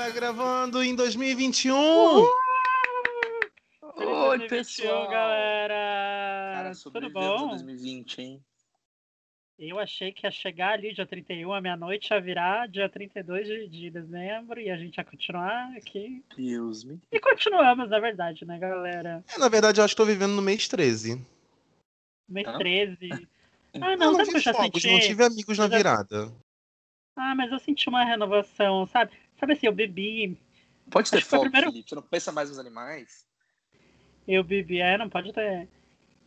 [0.00, 1.74] Tá gravando em 2021!
[1.76, 2.26] Uhul!
[4.30, 5.10] Oi, pessoal!
[5.10, 5.74] galera!
[6.54, 7.44] Cara, Tudo bom?
[7.44, 8.42] a 2020, hein?
[9.58, 13.68] Eu achei que ia chegar ali dia 31, a meia-noite, ia virar dia 32 de,
[13.68, 16.24] de dezembro e a gente ia continuar aqui.
[16.34, 16.98] Deus me.
[17.12, 19.22] E continuamos, na verdade, né, galera?
[19.28, 21.22] É, na verdade, eu acho que tô vivendo no mês 13.
[22.26, 22.56] Mês Hã?
[22.56, 23.28] 13.
[23.80, 24.92] Ah, Eu não, não sabe o que eu já fogos, senti?
[24.92, 26.32] não tive amigos na Eu virada.
[27.14, 29.12] Ah, mas eu senti uma renovação, sabe?
[29.40, 30.38] Sabe assim, eu bebi.
[30.90, 31.88] Pode ter Acho que foi o fogo, primeiro- Felipe.
[31.88, 33.26] Você não pensa mais nos animais?
[34.28, 35.66] Eu bebi, é, não pode ter.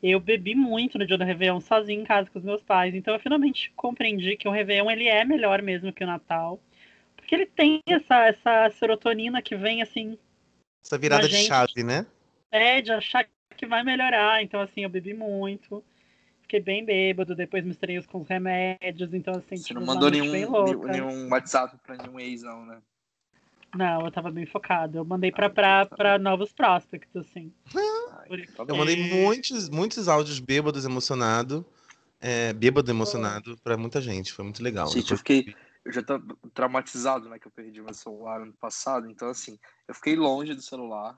[0.01, 2.93] Eu bebi muito no dia do Réveillon sozinho em casa com os meus pais.
[2.93, 6.59] Então eu finalmente compreendi que o Réveillon ele é melhor mesmo que o Natal.
[7.15, 10.17] Porque ele tem essa, essa serotonina que vem assim,
[10.83, 12.05] Essa virada de chave, né?
[12.51, 13.25] é, de achar
[13.55, 14.43] que vai melhorar.
[14.43, 15.81] Então, assim, eu bebi muito.
[16.41, 19.13] Fiquei bem bêbado, depois misturei os com os remédios.
[19.13, 20.91] Então, assim, Você tive não mandou nenhum, bem nenhum, louca.
[20.91, 22.81] nenhum WhatsApp pra nenhum ex, não, né?
[23.75, 24.97] Não, eu tava bem focado.
[24.97, 27.51] Eu mandei pra, pra, tá pra novos prospects, assim.
[28.29, 31.65] Ai, Eu mandei muitos, muitos áudios bêbados, emocionado.
[32.19, 34.31] É, bêbado emocionado pra muita gente.
[34.31, 34.87] Foi muito legal.
[34.87, 35.53] Gente, eu fiquei.
[35.83, 36.19] Eu já tô
[36.53, 37.37] traumatizado, né?
[37.37, 39.09] Que eu perdi meu celular ano passado.
[39.09, 41.17] Então, assim, eu fiquei longe do celular.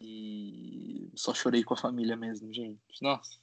[0.00, 2.78] E só chorei com a família mesmo, gente.
[3.00, 3.38] Nossa.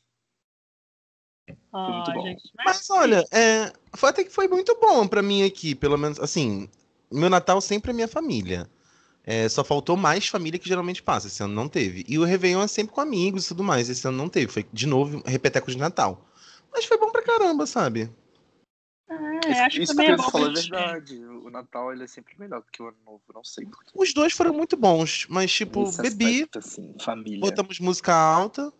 [1.74, 2.22] Ah, muito bom.
[2.22, 6.20] gente, Mas olha, é, foi até que foi muito bom pra mim aqui, pelo menos,
[6.20, 6.70] assim,
[7.14, 8.70] meu Natal sempre é minha família.
[9.26, 12.04] É, só faltou mais família que geralmente passa, esse ano não teve.
[12.10, 14.52] E o Réveillon é sempre com amigos e tudo mais, esse ano não teve.
[14.52, 16.28] Foi, de novo, repeteco de Natal.
[16.72, 18.12] Mas foi bom pra caramba, sabe?
[19.10, 21.24] É, acho que Isso que é bom falou é verdade.
[21.24, 23.22] O Natal ele é sempre melhor do que o Ano Novo.
[23.34, 23.92] Não sei por quê.
[23.94, 27.40] Os dois foram muito bons, mas, tipo, Nesse bebi, aspecto, assim, família.
[27.40, 28.74] botamos música alta.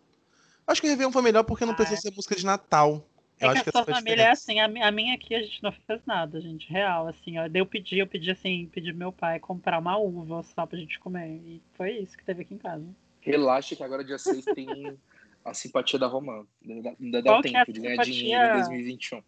[0.66, 2.00] Acho que o Réveillon foi melhor porque não Ah, precisou é.
[2.00, 3.06] ser música de Natal.
[3.40, 4.82] Eu É acho que que a essa sua foi a família é assim, a, mi-
[4.82, 7.46] a minha aqui a gente não fez nada, gente, real, assim, ó.
[7.52, 11.28] Eu pedi, eu pedi assim, pedi meu pai comprar uma uva só pra gente comer.
[11.44, 12.84] E foi isso que teve aqui em casa.
[13.20, 14.96] Relaxa que agora dia 6 tem
[15.44, 16.46] a simpatia da Romã.
[16.64, 18.14] Ainda dá, Qual que é a tempo de ganhar simpatia?
[18.14, 19.22] dinheiro em 2021.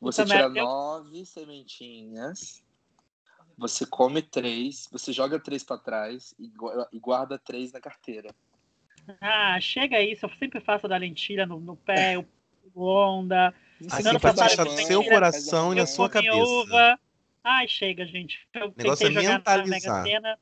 [0.00, 2.62] Você também tira tem- nove sementinhas,
[3.56, 6.52] você come três, você joga três pra trás e
[6.92, 8.32] e guarda três na carteira.
[9.20, 12.24] Ah, chega isso, eu sempre faço da lentilha no, no pé, o
[12.74, 16.34] Você Assim, deixar eu no seu coração e na sua cabeça.
[16.36, 16.98] uva.
[17.44, 18.46] Ai, chega, gente.
[18.52, 19.64] Eu negócio tentei é jogar na.
[19.66, 20.38] Mega Sena.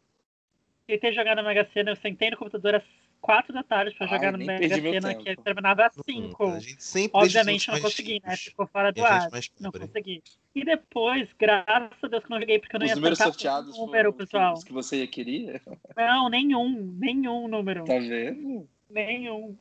[0.86, 2.82] Tentei jogar na Mega Sena, eu sentei no computador às
[3.20, 6.46] quatro da tarde pra Ai, jogar no Mega Sena, que terminava às cinco.
[6.48, 8.36] A gente sempre deixa os Obviamente não consegui, né?
[8.36, 9.28] Ficou fora do ar.
[9.60, 10.22] Não consegui.
[10.54, 13.18] E depois, graças a Deus que eu não joguei, porque eu não Os ia números
[13.18, 14.54] sorteados um número, foram pessoal.
[14.54, 15.62] os que você ia querer?
[15.96, 16.96] Não, nenhum.
[16.98, 17.84] Nenhum número.
[17.84, 18.68] Tá vendo?
[18.88, 19.56] Nenhum.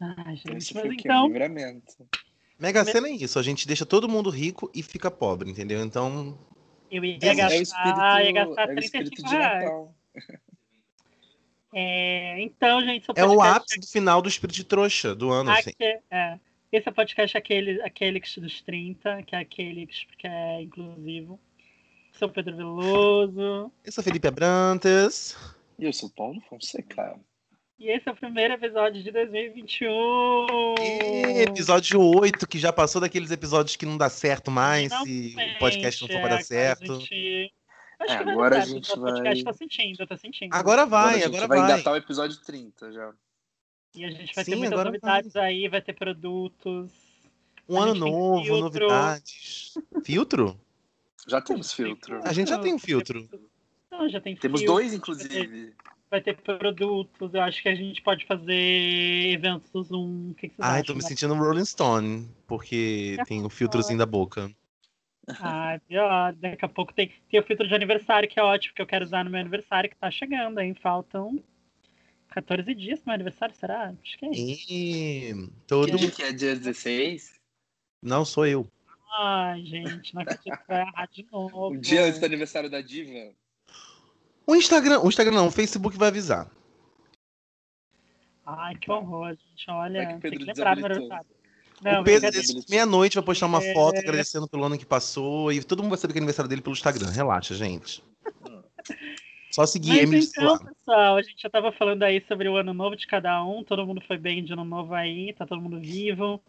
[0.00, 1.08] Esse gente, foi mas o quê?
[1.08, 1.26] Um então.
[1.26, 2.08] livramento.
[2.58, 5.80] Mega Sena é isso, a gente deixa todo mundo rico e fica pobre, entendeu?
[5.82, 6.36] Então,
[6.90, 9.70] Eu ia É, é gastar, espírito, ia gastar é o espírito 35 de reais.
[11.72, 15.70] É, então, gente, é o ápice do final do espírito de trouxa do ano, assim.
[15.70, 16.38] aqui, é,
[16.72, 20.62] esse é o podcast aquele, aquele que dos 30, que é aquele que que é
[20.62, 21.38] inclusivo.
[22.12, 23.70] Sou Pedro Veloso.
[23.84, 25.36] Eu sou Felipe Abrantes.
[25.78, 27.20] E eu sou Paulo Fonseca.
[27.78, 30.74] E esse é o primeiro episódio de 2021.
[30.80, 35.58] E episódio 8, que já passou daqueles episódios que não dá certo mais, se o
[35.60, 37.00] podcast não for pra é, dar a certo.
[37.00, 37.52] gente-
[38.00, 40.54] Acho É, que vai agora a gente o podcast vai- tá sentindo, tá sentindo.
[40.54, 41.72] Agora vai, a gente agora vai vai.
[41.72, 43.12] engatar o episódio 30 já.
[43.96, 46.92] E a gente vai Sim, ter muitas agora novidades aí, vai ter produtos.
[47.68, 48.60] Um ano novo, filtro.
[48.86, 49.74] novidades.
[50.04, 50.60] Filtro?
[51.26, 52.20] Já temos filtro.
[52.24, 53.28] A gente já tem um filtro.
[53.90, 55.74] Não, já tem Temos filtro, dois, Vai inclusive.
[56.10, 60.30] Vai ter produtos, eu acho que a gente pode fazer eventos do Zoom.
[60.30, 60.94] O que, que vocês Ai, acham?
[60.94, 64.50] tô me sentindo um Rolling Stone, porque tem o filtrozinho da boca.
[65.40, 66.32] Ah, pior.
[66.34, 69.04] Daqui a pouco tem, tem o filtro de aniversário, que é ótimo, que eu quero
[69.04, 70.74] usar no meu aniversário, que tá chegando, hein?
[70.74, 71.42] Faltam
[72.30, 73.94] 14 dias pro meu aniversário, será?
[74.02, 74.66] Acho que é isso.
[74.70, 75.90] E todo.
[75.90, 77.38] Que dia que é dia 16?
[78.02, 78.66] Não sou eu.
[79.18, 81.70] Ai, gente, não acredito que vai errar de novo.
[81.70, 83.34] O dia antes do aniversário da Diva.
[84.48, 86.50] O Instagram, o Instagram não, o Facebook vai avisar.
[88.46, 89.70] Ai, que horror, gente.
[89.70, 91.08] Olha, o tem que lembrar do meu.
[91.82, 92.30] Não, o Pedro,
[92.66, 93.98] meia-noite, vai postar uma foto É.
[93.98, 96.72] agradecendo pelo ano que passou e todo mundo vai saber que é aniversário dele pelo
[96.72, 97.10] Instagram.
[97.10, 98.02] Relaxa, gente.
[99.52, 102.96] Só seguir Mas então, pessoal, a gente já tava falando aí sobre o ano novo
[102.96, 106.42] de cada um, todo mundo foi bem de ano novo aí, tá todo mundo vivo.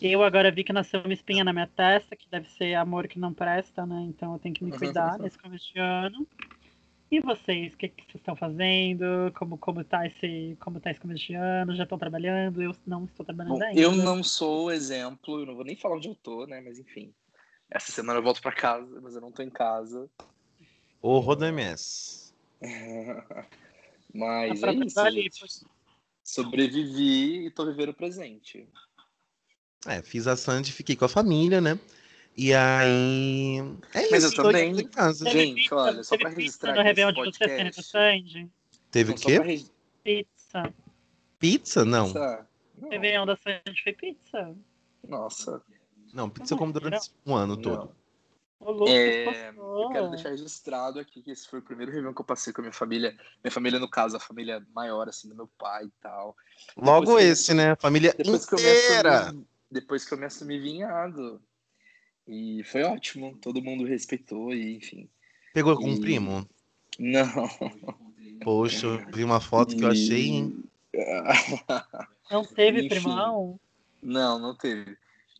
[0.00, 3.18] Eu agora vi que nasceu uma espinha na minha testa, que deve ser amor que
[3.18, 4.04] não presta, né?
[4.08, 6.26] Então eu tenho que me cuidar nesse começo de ano.
[7.14, 9.04] E vocês, o que, que vocês estão fazendo?
[9.36, 11.76] Como, como, tá esse, como tá esse começo de ano?
[11.76, 12.60] Já estão trabalhando?
[12.60, 13.80] Eu não estou trabalhando Bom, ainda.
[13.80, 16.60] eu não sou o exemplo, eu não vou nem falar onde eu tô, né?
[16.60, 17.14] Mas enfim.
[17.70, 20.10] Essa semana eu volto pra casa, mas eu não tô em casa.
[21.00, 22.34] Do MS.
[24.12, 25.08] Mas é isso.
[25.08, 25.46] Lipa.
[26.24, 28.66] Sobrevivi e tô vivendo o presente.
[29.86, 31.78] É, fiz a Sandy, fiquei com a família, né?
[32.36, 33.58] E aí.
[33.92, 34.72] É Mas isso, eu tô também.
[34.80, 35.28] em casa.
[35.30, 37.82] Gente, pizza- olha, só teve pra registrar no esse podcast.
[37.84, 38.50] Sandy?
[38.90, 39.38] Teve o quê?
[39.38, 39.70] regi-
[40.02, 40.74] Pizza.
[41.38, 41.84] Pizza?
[41.84, 42.06] Não.
[42.06, 42.46] Pizza?
[42.78, 42.88] Não.
[42.90, 44.56] Réveillon da Sandy foi pizza.
[45.06, 45.62] Nossa.
[46.12, 47.76] Não, pizza eu como durante um ano todo.
[47.86, 48.04] Não.
[48.66, 52.20] O Lucas É, eu quero deixar registrado aqui que esse foi o primeiro Réveillon que
[52.20, 53.14] eu passei com a minha família.
[53.44, 56.34] Minha família, no caso, a família maior, assim, do meu pai e tal.
[56.76, 57.76] Logo Depois que eu esse, né?
[57.76, 59.18] Família Depois que eu me inteira.
[59.20, 61.40] assumi, depois que eu me assumi vinhado.
[62.26, 65.08] E foi ótimo, todo mundo respeitou e enfim.
[65.52, 66.48] Pegou com um E- primo?
[66.98, 67.48] Não.
[68.42, 70.64] Poxa, eu vi uma foto que eu achei, hein?
[72.30, 72.88] Não teve Enfim.
[72.88, 73.58] primão?
[74.02, 74.96] Não, não teve.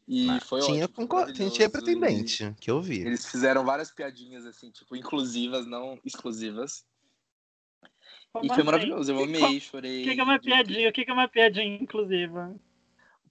[0.07, 0.95] E foi tinha, ótimo.
[1.09, 3.01] concor- tinha e pretendente, que eu vi.
[3.01, 6.85] Eles fizeram várias piadinhas assim, tipo, inclusivas, não exclusivas.
[8.33, 8.65] Como E foi assim?
[8.65, 10.03] maravilhoso, eu O amei, chorei.
[10.05, 10.89] que, que é uma piadinha?
[10.89, 12.55] O que, que é uma piadinha inclusiva?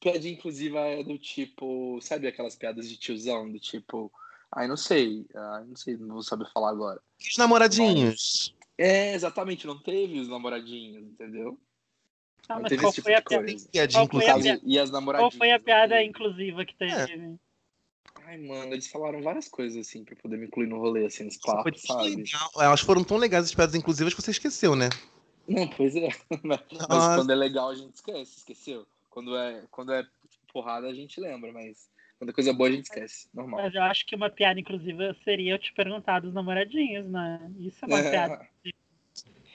[0.04, 4.12] Piadinha inclusiva é do tipo, sabe aquelas piadas de tiozão, do tipo,
[4.52, 7.02] ai, não sei, ai, não sei, não vou saber falar agora.
[7.22, 8.54] E os namoradinhos?
[8.78, 11.58] É, exatamente, não teve os namoradinhos, entendeu?
[12.50, 13.46] Ah, Não mas qual tipo foi a piada?
[13.46, 13.70] coisa.
[13.72, 14.44] Piadinha, Qual foi a inclusive.
[14.44, 14.62] piada?
[14.66, 15.36] E as Qual namoradinhas.
[15.38, 16.10] foi a piada teve.
[16.10, 17.40] inclusiva que teve?
[18.26, 21.38] Ai, mano, eles falaram várias coisas assim pra poder me incluir no rolê, assim, nos
[21.38, 22.26] papos, tão sabe?
[22.58, 24.90] Elas foram tão legais as piadas inclusivas que você esqueceu, né?
[25.48, 26.10] Não, pois é.
[26.44, 26.60] Mas,
[26.90, 27.16] mas Nossa.
[27.16, 28.86] quando é legal a gente esquece, esqueceu?
[29.14, 30.04] Quando é, quando é
[30.52, 31.88] porrada a gente lembra, mas
[32.18, 33.30] quando é coisa boa a gente esquece.
[33.32, 33.62] Normal.
[33.62, 37.52] Mas eu acho que uma piada inclusiva seria eu te perguntar dos namoradinhos, né?
[37.60, 38.50] Isso é uma piada.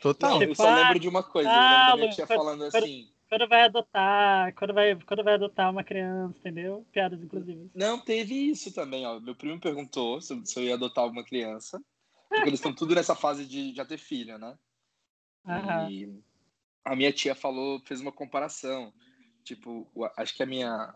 [0.01, 0.31] Total.
[0.31, 1.51] Não, eu Tipo, só ah, lembro de uma coisa.
[1.51, 3.11] ah, eu lembro da Lu, tia quando- falando quando- assim.
[3.29, 6.87] Quando vai adotar, quando vai, quando vai adotar uma criança, entendeu?
[6.93, 7.69] Piadas inclusivas.
[7.75, 9.21] Não, teve isso também, ó.
[9.21, 11.83] Meu primo perguntou se eu, se eu ia adotar uma criança.
[12.29, 14.57] Porque eles estão tudo nessa fase de já ter filho, né?
[15.47, 15.91] Aham.
[15.91, 16.23] E
[16.85, 18.95] a minha tia falou, fez uma comparação.
[19.49, 20.95] Tipo, acho que a minha.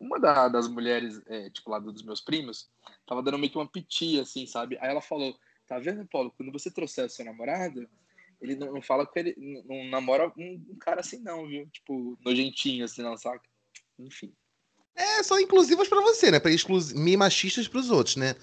[0.00, 2.68] Uma da- das mulheres, é, tipo, lá dos meus primos,
[3.06, 4.76] tava dando meio que uma piti, assim, sabe?
[4.80, 5.36] Aí ela falou:
[5.66, 6.32] Tá vendo, Paulo?
[6.36, 7.88] Quando você trouxer o seu namorado,
[8.40, 11.68] ele não, não fala com ele, não, não namora um, um cara assim, não, viu?
[11.68, 13.42] Tipo, nojentinho, assim, não, saca?
[13.98, 14.32] Enfim.
[14.94, 16.40] É, são inclusivas pra você, né?
[16.40, 16.92] Pra exclus...
[16.92, 18.34] meio machistas pros outros, né?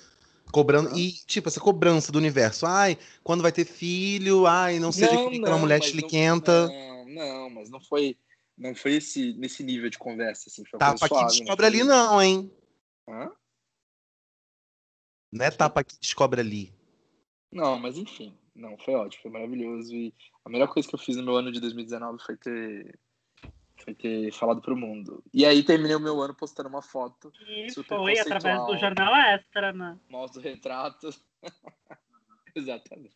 [0.52, 0.98] Cobrando.
[0.98, 2.66] E, tipo, essa cobrança do universo.
[2.66, 6.68] Ai, quando vai ter filho, ai, não seja que nem aquela mulher chiliquenta.
[6.68, 8.18] Não, não, mas não foi,
[8.58, 10.64] não foi esse, nesse nível de conversa, assim.
[10.66, 11.68] Foi Tapa que descobre né?
[11.68, 12.52] ali, não, hein?
[13.08, 13.32] Hã?
[15.32, 16.74] Não é tapa que descobre ali.
[17.52, 19.94] Não, mas enfim, não, foi ótimo, foi maravilhoso.
[19.94, 20.14] E
[20.46, 23.00] a melhor coisa que eu fiz no meu ano de 2019 foi ter,
[23.84, 25.22] foi ter falado pro mundo.
[25.34, 29.14] E aí terminei o meu ano postando uma foto, E Super foi através do jornal
[29.16, 30.00] extra, né?
[30.10, 31.10] mouse do retrato.
[32.56, 33.16] Exatamente.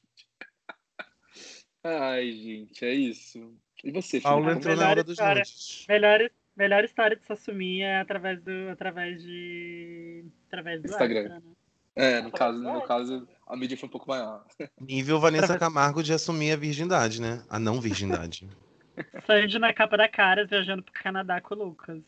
[1.82, 3.58] Ai, gente, é isso.
[3.84, 4.60] E você, Paulo Felipe?
[4.60, 5.44] entrou como- na hora dos história.
[5.88, 8.70] Melhor, melhor história de se assumir é através do.
[8.72, 10.26] através de.
[10.48, 11.20] através do Instagram.
[11.20, 11.52] extra, né?
[11.96, 14.46] É, no caso, no caso, a mídia foi um pouco maior.
[14.80, 17.44] Nível Vanessa Camargo de assumir a virgindade, né?
[17.50, 18.48] A não virgindade.
[19.26, 22.02] Sandy na capa da cara viajando pro Canadá com o Lucas.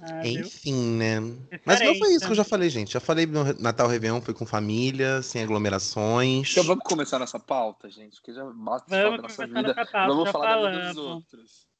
[0.00, 0.40] Ah, viu?
[0.40, 1.20] Enfim, né?
[1.64, 2.92] Mas não foi isso que eu já falei, gente.
[2.92, 6.50] Já falei no Natal Réveillon, foi com família, sem aglomerações.
[6.52, 9.74] Então vamos começar nessa pauta, gente, porque já basta falar Vamos da nossa começar vida.
[9.74, 11.70] pauta, Vamos falar da vida dos outros.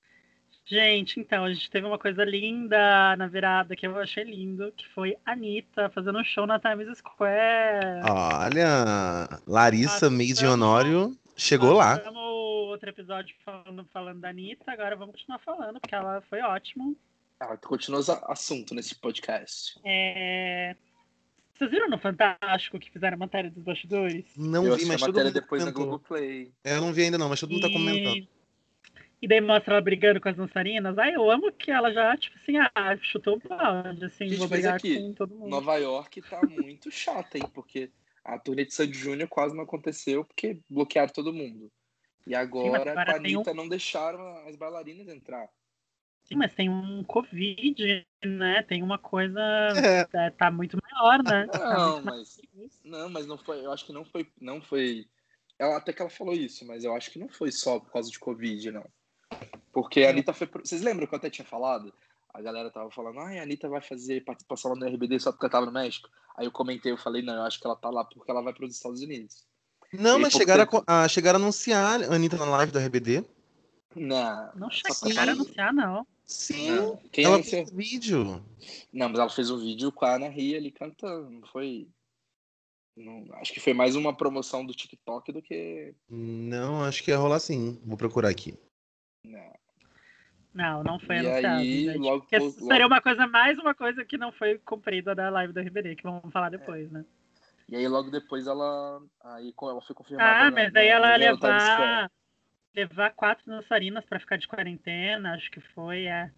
[0.66, 4.86] Gente, então, a gente teve uma coisa linda na virada que eu achei lindo, que
[4.94, 8.02] foi a Anitta fazendo um show na Times Square.
[8.08, 11.98] Olha, Larissa Meide Honório chegou lá.
[11.98, 12.22] Passamos
[12.70, 16.94] outro episódio falando, falando da Anitta, agora vamos continuar falando, porque ela foi ótima.
[17.40, 19.80] Ah, continua esse assunto nesse podcast.
[19.84, 20.76] É...
[21.54, 24.24] Vocês viram no Fantástico que fizeram a matéria dos bastidores?
[24.36, 25.98] Não eu vi, mas a todo matéria mundo depois na comentou.
[25.98, 26.52] Globoplay.
[26.64, 28.28] É, Eu não vi ainda não, mas todo mundo tá E- comentando.
[29.22, 30.96] E daí mostra ela brigando com as dançarinas.
[30.96, 34.48] Ai, eu amo que ela já, tipo assim, ah, chutou o balde, assim, Gente, vou
[34.48, 35.50] brigar aqui, com todo mundo.
[35.50, 37.44] Nova York tá muito chata, hein?
[37.52, 37.90] Porque
[38.24, 41.70] a turnê de Sandy Júnior quase não aconteceu porque bloquearam todo mundo.
[42.26, 45.48] E agora, agora com a tem um- Anitta não deixaram as bailarinas entrar.
[46.30, 48.62] Sim, mas tem um Covid, né?
[48.62, 49.40] Tem uma coisa.
[49.40, 51.46] É, é, tá muito maior, né?
[51.48, 52.40] Tá Não, muito mas
[52.84, 53.64] não, mas não foi.
[53.64, 55.06] Eu acho que não foi, não foi.
[55.58, 58.08] Ela até que ela falou isso, mas eu acho que não foi só por causa
[58.08, 58.86] de Covid, não.
[59.72, 60.46] Porque a Anitta foi.
[60.46, 61.92] pro- Vocês lembram que eu até tinha falado?
[62.32, 65.44] A galera tava falando, ai, a Anitta vai fazer participação lá no RBD só porque
[65.46, 66.08] ela tava no México.
[66.36, 68.52] Aí eu comentei, eu falei, não, eu acho que ela tá lá porque ela vai
[68.54, 69.44] para os Estados Unidos.
[69.92, 70.78] Não, E mas chegaram a, tempo.
[70.78, 73.24] co- a, chegaram a anunciar a Anitta na live do RBD.
[73.96, 74.50] Não.
[74.54, 76.06] Não chegaram a anunciar, não.
[76.30, 76.96] Sim, Não.
[77.12, 77.66] Quem ela anunciou?
[77.66, 78.24] fez vídeo.
[78.92, 81.88] Não, mas ela fez um vídeo com a Ana Ria ali cantando, não foi.
[82.96, 85.92] Não, acho que foi mais uma promoção do TikTok do que.
[86.08, 87.80] Não, acho que ia rolar sim.
[87.84, 88.54] Vou procurar aqui.
[89.24, 89.52] Não.
[90.54, 91.56] Não, não foi E anunciado.
[91.60, 91.98] aí, gente.
[91.98, 95.30] logo Porque pô- seria logo- uma coisa, mais uma coisa que não foi cumprida da
[95.30, 97.04] live do RBD, que vamos falar depois, né?
[97.68, 99.00] E aí logo depois ela.
[99.22, 100.30] Aí ela foi confirmada.
[100.46, 102.10] Ah, na- mas daí ela ia levar,
[102.74, 106.30] levar quatro dançarinas pra ficar de quarentena, acho que foi, é.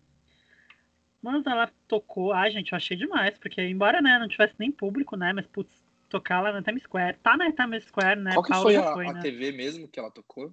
[1.21, 5.17] Mas ela tocou, ah, gente, eu achei demais, porque embora né, não tivesse nem público,
[5.17, 5.71] né, mas putz,
[6.09, 8.93] tocar lá na Times Square, tá na Times Square, né, Qual que Paula foi a,
[8.93, 9.23] foi, a né?
[9.23, 10.53] TV mesmo que ela tocou?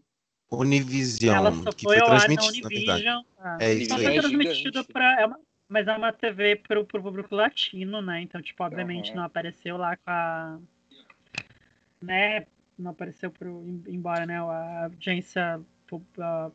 [0.52, 2.94] Univision, Ela só que foi foi ao ar na transmitido, na.
[2.94, 3.24] Univision.
[3.38, 3.58] ah.
[3.62, 4.04] É isso Só aí.
[4.04, 5.22] foi É transmitido pra.
[5.22, 8.22] É uma, mas é uma TV pro, pro público latino, né?
[8.22, 9.18] Então, tipo, obviamente Aham.
[9.18, 10.60] não apareceu lá com a.
[12.02, 12.48] Né?
[12.80, 13.62] Não apareceu pro.
[13.88, 14.40] Embora, né?
[14.40, 15.60] A audiência
[16.20, 16.52] ah,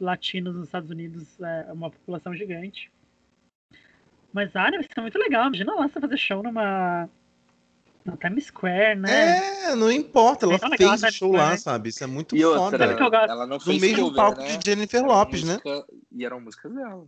[0.00, 2.90] latinos nos Estados Unidos é uma população gigante.
[4.32, 5.46] Mas, ah, deve ser muito legal.
[5.46, 7.08] Imagina lá você fazer show numa.
[8.04, 9.36] Na Times Square, né?
[9.70, 11.38] É, não importa, ela É fez o né, show né?
[11.38, 11.90] lá, sabe?
[11.90, 12.60] Isso é muito E foda.
[12.62, 12.84] outra,
[13.28, 14.56] ela não No fez mesmo cover, palco né?
[14.56, 15.52] de Jennifer Era Lopes, né?
[15.64, 17.06] música- E eram músicas dela.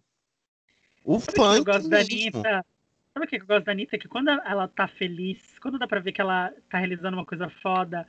[1.04, 2.16] O Sabe o que eu funk gosto da mesmo.
[2.40, 2.66] Anitta?
[3.14, 3.98] Sabe o que eu gosto da Anitta?
[3.98, 7.48] Que quando ela tá feliz, quando dá pra ver que ela tá realizando uma coisa
[7.62, 8.06] foda,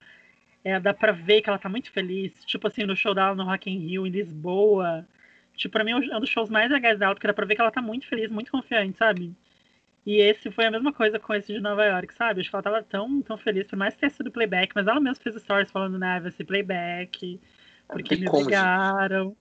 [0.63, 2.34] é, dá pra ver que ela tá muito feliz.
[2.46, 5.08] Tipo assim, no show dela no Rock in Rio, em Lisboa.
[5.56, 7.62] Tipo, pra mim é um dos shows mais legais dela, porque dá pra ver que
[7.62, 9.36] ela tá muito feliz, muito confiante, sabe?
[10.06, 12.41] E esse foi a mesma coisa com esse de Nova York, sabe?
[12.41, 15.22] Acho que ela tava tão, tão feliz, por mais tenha sido playback, mas ela mesma
[15.22, 17.39] fez stories falando, né, vai ser playback,
[17.88, 19.36] porque me como, obrigaram.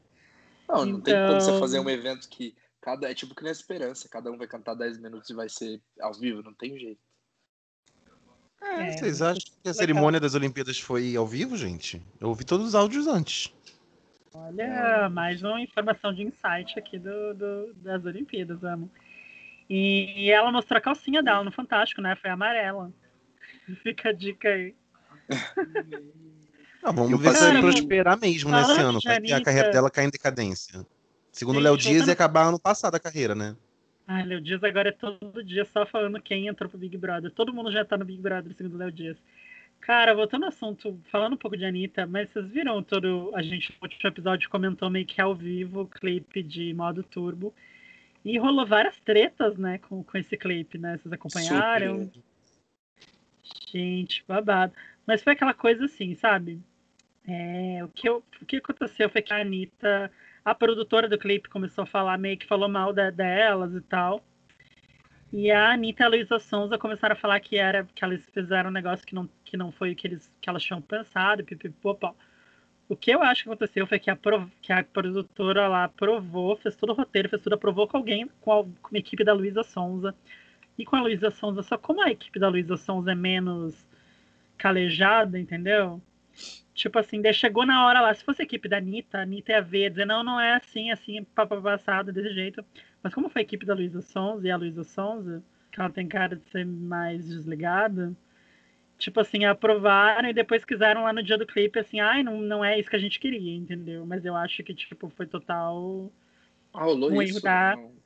[0.69, 3.51] Não, não tem como você Então- fazer um evento que cada é tipo que na
[3.51, 7.01] esperança, cada um vai cantar 10 minutos e vai ser ao vivo, não tem jeito.
[8.63, 9.75] É, É, vocês acham que a legal.
[9.75, 12.01] cerimônia das Olimpíadas foi ao vivo, gente?
[12.21, 13.53] Eu ouvi todos os áudios antes.
[14.33, 18.91] Olha, mais uma informação de insight aqui do, do- das Olimpíadas, amo.
[19.69, 22.15] E, e ela mostrou a calcinha dela no Fantástico, né?
[22.17, 22.93] Foi amarela.
[23.83, 24.75] Fica a dica aí.
[26.83, 28.99] Ah, vamos ver se vai prosperar mesmo nesse ano.
[29.01, 30.83] de Vai que a carreira dela cai em decadência.
[31.31, 33.55] Segundo Léo Dias, ia acabar ano passado a carreira, né?
[34.13, 37.31] Ai, Léo Dias agora é todo dia só falando quem entrou pro Big Brother.
[37.31, 39.17] Todo mundo já tá no Big Brother, segundo o Léo Dias.
[39.81, 43.31] Cara, voltando ao assunto, falando um pouco de Anitta, mas vocês viram todo.
[43.37, 47.55] A gente no último episódio comentou meio que ao vivo o clipe de modo turbo.
[48.25, 50.99] E rolou várias tretas, né, com, com esse clipe, né?
[50.99, 52.05] Vocês acompanharam?
[52.05, 52.21] Super.
[53.73, 54.75] Gente, babado.
[55.07, 56.61] Mas foi aquela coisa assim, sabe?
[57.27, 60.11] É, o, que eu- o que aconteceu foi que a Anitta,
[60.45, 64.25] a produtora do clipe, começou a falar, meio que falou mal da- delas e tal.
[65.33, 68.71] E a Anitta e a Luísa Sonza começaram a falar que era que elas fizeram
[68.71, 72.15] um negócio que não, que não foi o que, eles, que elas tinham pensado, pipipopó.
[72.89, 74.19] O que eu acho que aconteceu foi que a,
[74.61, 78.53] que a produtora lá aprovou, fez todo o roteiro, fez tudo, aprovou com alguém, com
[78.53, 80.15] a, com a equipe da Luísa Sonza.
[80.79, 83.87] E com a Luísa Sonza, só como a equipe da Luísa Sonza é menos
[84.59, 86.03] calejada, entendeu?
[86.75, 89.53] Tipo assim, daí chegou na hora lá, se fosse a equipe da Anitta, a Anitta
[89.53, 92.65] ia ver, dizer, não, não é assim, assim, papo passado, desse jeito.
[93.03, 95.43] Mas como foi a equipe da Luísa Sonza e a Luísa Sonza,
[95.73, 98.15] que ela tem cara de ser mais desligada,
[98.99, 102.65] tipo assim, aprovaram e depois quiseram lá no dia do clipe, assim, ai, não, não
[102.65, 104.07] é isso que a gente queria, entendeu?
[104.07, 106.11] Mas eu acho que, tipo, foi total.
[106.73, 107.33] Ah, rolou Um isso.
[107.33, 108.00] erro da- Não.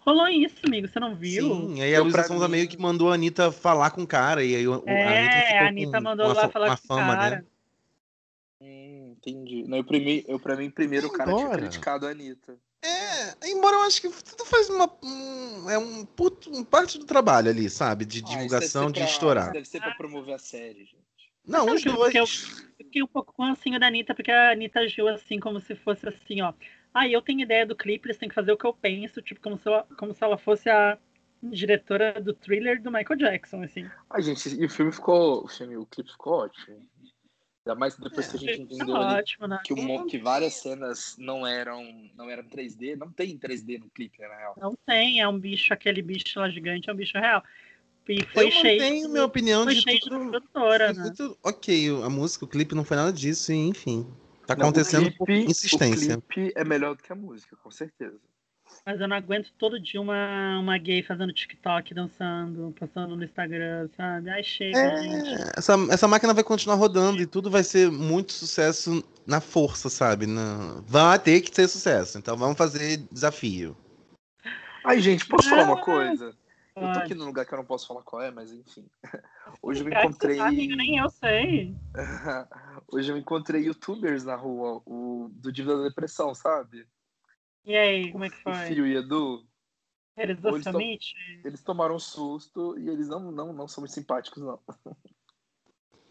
[0.00, 1.42] Rolou isso, amigo, você não viu?
[1.44, 4.42] Sim, aí a Luísa Sonza meio que mandou a Anitta falar com o cara.
[4.42, 6.68] E aí o- É, a Anitta ficou a Anitta com mandou uma, lá fa- falar
[6.78, 7.36] com o fama, cara.
[7.36, 7.44] né?
[8.62, 9.64] Hum, entendi.
[9.68, 12.56] Não, eu, primi, eu, pra mim, primeiro o cara tinha criticado a Anitta.
[12.82, 14.90] É, embora eu acho que tudo faz uma.
[15.02, 18.06] um- é um, puto, um parte do trabalho ali, sabe?
[18.06, 19.52] De Ah, divulgação, de pra- estourar.
[19.52, 20.96] Deve ser pra promover a série, gente.
[21.46, 22.12] Não, Sabe os dois.
[22.12, 22.24] que eu-
[22.80, 25.60] Eu fiquei um pouco com o ancinho da Anitta, porque a Anitta agiu assim, como
[25.60, 26.54] se fosse assim, ó.
[26.92, 29.40] Ah, eu tenho ideia do clipe, eles têm que fazer o que eu penso, tipo,
[29.40, 30.98] como se, ela, como se ela fosse a
[31.42, 33.88] diretora do thriller do Michael Jackson, assim.
[34.10, 35.44] Ai, gente, e o filme ficou.
[35.44, 36.86] O filme, o clipe ficou ótimo.
[37.64, 39.58] Ainda mais depois que a gente entendeu ótimo, né?
[39.62, 41.84] que, mon- que várias cenas não eram,
[42.16, 42.96] não eram 3D.
[42.96, 44.54] Não tem 3D no clipe, né, na real.
[44.60, 47.44] Não tem, é um bicho, aquele bicho lá gigante, é um bicho real.
[48.08, 48.80] E foi eu cheio.
[48.80, 50.30] mantenho minha opinião foi de cheio de tudo.
[50.30, 51.02] produtora, né?
[51.02, 54.06] muito ok, a música, o clipe não foi nada disso, e enfim.
[54.50, 56.18] Tá Não, acontecendo o por clipe- insistência.
[56.18, 58.18] O clipe é melhor do que a música, com certeza.
[58.84, 63.88] Mas eu não aguento todo dia uma, uma gay fazendo TikTok, dançando, postando no Instagram,
[63.96, 64.30] sabe?
[64.30, 65.28] Ai, chega, gente.
[65.28, 69.88] É, essa, essa máquina vai continuar rodando e tudo vai ser muito sucesso na força,
[69.88, 70.26] sabe?
[70.26, 70.82] Na...
[70.86, 72.18] Vai ter que ser sucesso.
[72.18, 73.76] Então vamos fazer desafio.
[74.84, 76.34] Ai, gente, posso falar uma coisa?
[76.80, 78.88] Eu tô aqui num lugar que eu não posso falar qual é, mas enfim.
[79.62, 80.36] Hoje eu você encontrei.
[80.36, 81.74] tá, amigo, nem eu sei.
[82.92, 86.86] Hoje eu encontrei youtubers na rua, o do Dívida da Depressão, sabe?
[87.64, 88.54] E aí, como é que O foi?
[88.66, 89.46] Fio e Edu.
[90.16, 91.14] Eles eles?
[91.44, 94.58] Eles tomaram um susto e eles não, não, não são muito simpáticos, não.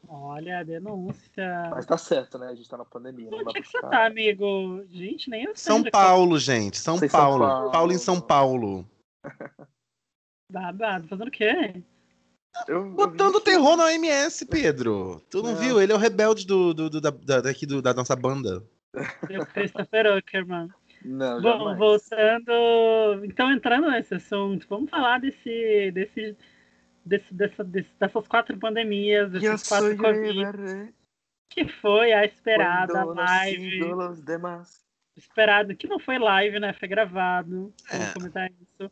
[0.07, 1.69] Olha, a denúncia.
[1.69, 2.47] Mas tá certo, né?
[2.47, 3.29] A gente tá na pandemia.
[3.31, 4.83] Onde é que você tá, amigo?
[4.89, 6.77] Gente, nem eu sei São é que Paulo, gente.
[6.77, 7.45] São Vocês são Paulo.
[7.45, 7.71] Paulo.
[7.71, 8.89] Paulo em São Paulo.
[10.51, 11.83] Babado, fazendo o quê?
[12.67, 15.21] Eu- eu Botando vi que- terror na OMS, Pedro.
[15.29, 15.55] Tu não, Não.
[15.59, 15.81] viu?
[15.81, 18.63] Ele é o rebelde do, do, do- da, da- daqui do- da nossa banda.
[19.29, 20.69] Eu, Christopher Uckerman.
[21.05, 21.77] Não, Bom, jamais.
[21.77, 23.23] voltando.
[23.25, 25.91] Então, entrando nesse assunto, vamos falar desse.
[25.91, 26.35] desse,
[27.05, 30.91] desse, dessa, desse- dessas quatro pandemias, Eu desses quatro Covid,
[31.49, 33.79] que foi a esperada live.
[34.25, 34.83] demás.
[35.15, 36.73] Esperado, que não foi live, né?
[36.73, 37.71] Foi gravado.
[37.91, 38.13] Vamos É.
[38.13, 38.91] comentar isso.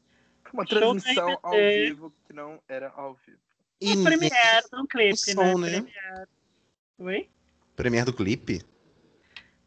[0.53, 3.37] Uma transmissão ao vivo que não era ao vivo.
[3.79, 5.69] E E Premiere, um clipe, o né?
[5.69, 5.81] né?
[5.81, 6.27] Premiere.
[6.99, 7.29] Oi?
[7.75, 8.61] Premiere do clipe?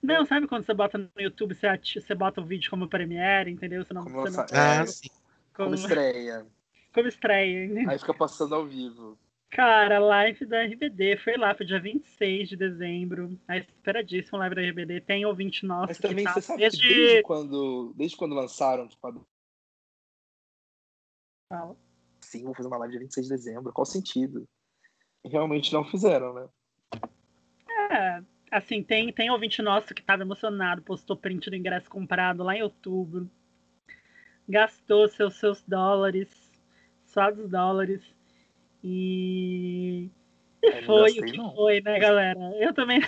[0.03, 3.51] Não, sabe quando você bota no YouTube, você, ati- você bota o vídeo como Premiere,
[3.51, 3.85] entendeu?
[3.85, 4.87] Você não, Como você não, Ah, É.
[4.87, 5.09] sim.
[5.55, 6.47] Como como, estreia.
[6.93, 7.69] como estreia.
[7.69, 7.85] né?
[7.87, 9.19] Aí fica passando ao vivo.
[9.51, 13.37] Cara, a live da RBD foi lá pro dia 26 de dezembro.
[13.49, 15.01] A esperadíssima live da RBD.
[15.01, 16.81] Tem ouvinte nosso Mas que também tá você sabe desde...
[16.81, 19.15] que desde quando, desde quando lançaram, tipo, a-
[21.51, 21.77] Fala.
[22.21, 23.73] sim, vou fazer uma live dia 26 de dezembro.
[23.73, 24.49] Qual o sentido?
[25.25, 26.49] Realmente não fizeram, né?
[27.91, 32.57] É, assim, tem, tem ouvinte nosso que tava emocionado, postou print do ingresso comprado lá
[32.57, 33.29] em outubro.
[34.49, 36.29] Gastou seus, seus dólares,
[37.05, 38.01] suados dólares.
[38.83, 40.09] E,
[40.63, 41.55] e não foi o que não.
[41.55, 42.39] foi, né, galera?
[42.61, 43.01] Eu também.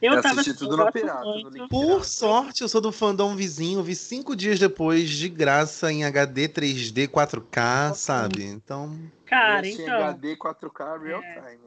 [0.00, 1.68] Eu, Eu tava assisti tudo no pirata, no.
[1.68, 3.82] Por sorte, eu sou do fandom vizinho.
[3.82, 8.44] Vi cinco dias depois, de graça, em HD 3D 4K, sabe?
[8.44, 8.98] Então.
[9.26, 9.94] Cara, Eu então.
[9.94, 11.34] HD 4K real É.
[11.52, 11.60] time.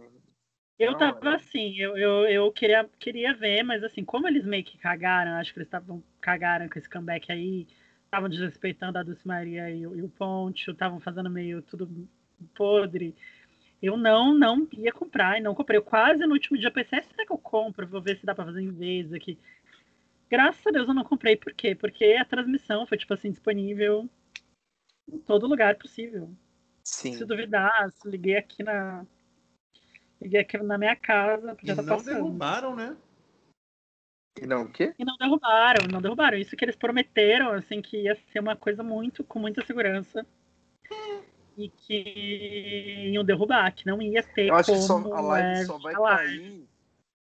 [0.79, 4.77] Eu tava assim, eu, eu, eu queria, queria ver, mas assim, como eles meio que
[4.77, 7.67] cagaram, acho que eles estavam cagaram com esse comeback aí,
[8.05, 11.87] estavam desrespeitando a Dulce Maria e, o- e o Ponte, estavam fazendo meio tudo
[12.55, 13.15] podre.
[13.83, 15.77] Eu não, não ia comprar e não comprei.
[15.77, 17.85] Eu quase no último dia pensei, "Ah, será que eu compro?
[17.85, 19.37] Vou ver se dá pra fazer em vez aqui.
[20.29, 21.35] Graças a Deus eu não comprei.
[21.35, 21.75] Por quê?
[21.75, 24.09] Porque a transmissão foi, tipo assim, disponível
[25.11, 26.33] em todo lugar possível.
[26.81, 27.11] Sim.
[27.11, 29.05] Se duvidar, se liguei aqui na.
[30.21, 32.13] Liguei aqui na minha casa, E já tá não passando.
[32.13, 32.95] derrubaram, né?
[34.41, 34.95] E não o quê?
[34.97, 36.37] E não derrubaram, não derrubaram.
[36.37, 40.25] Isso que eles prometeram, assim, que ia ser uma coisa muito, com muita segurança.
[41.57, 45.65] E que iam derrubar, que não ia ter Eu acho que só, a live é,
[45.65, 46.39] só vai a live.
[46.39, 46.67] cair.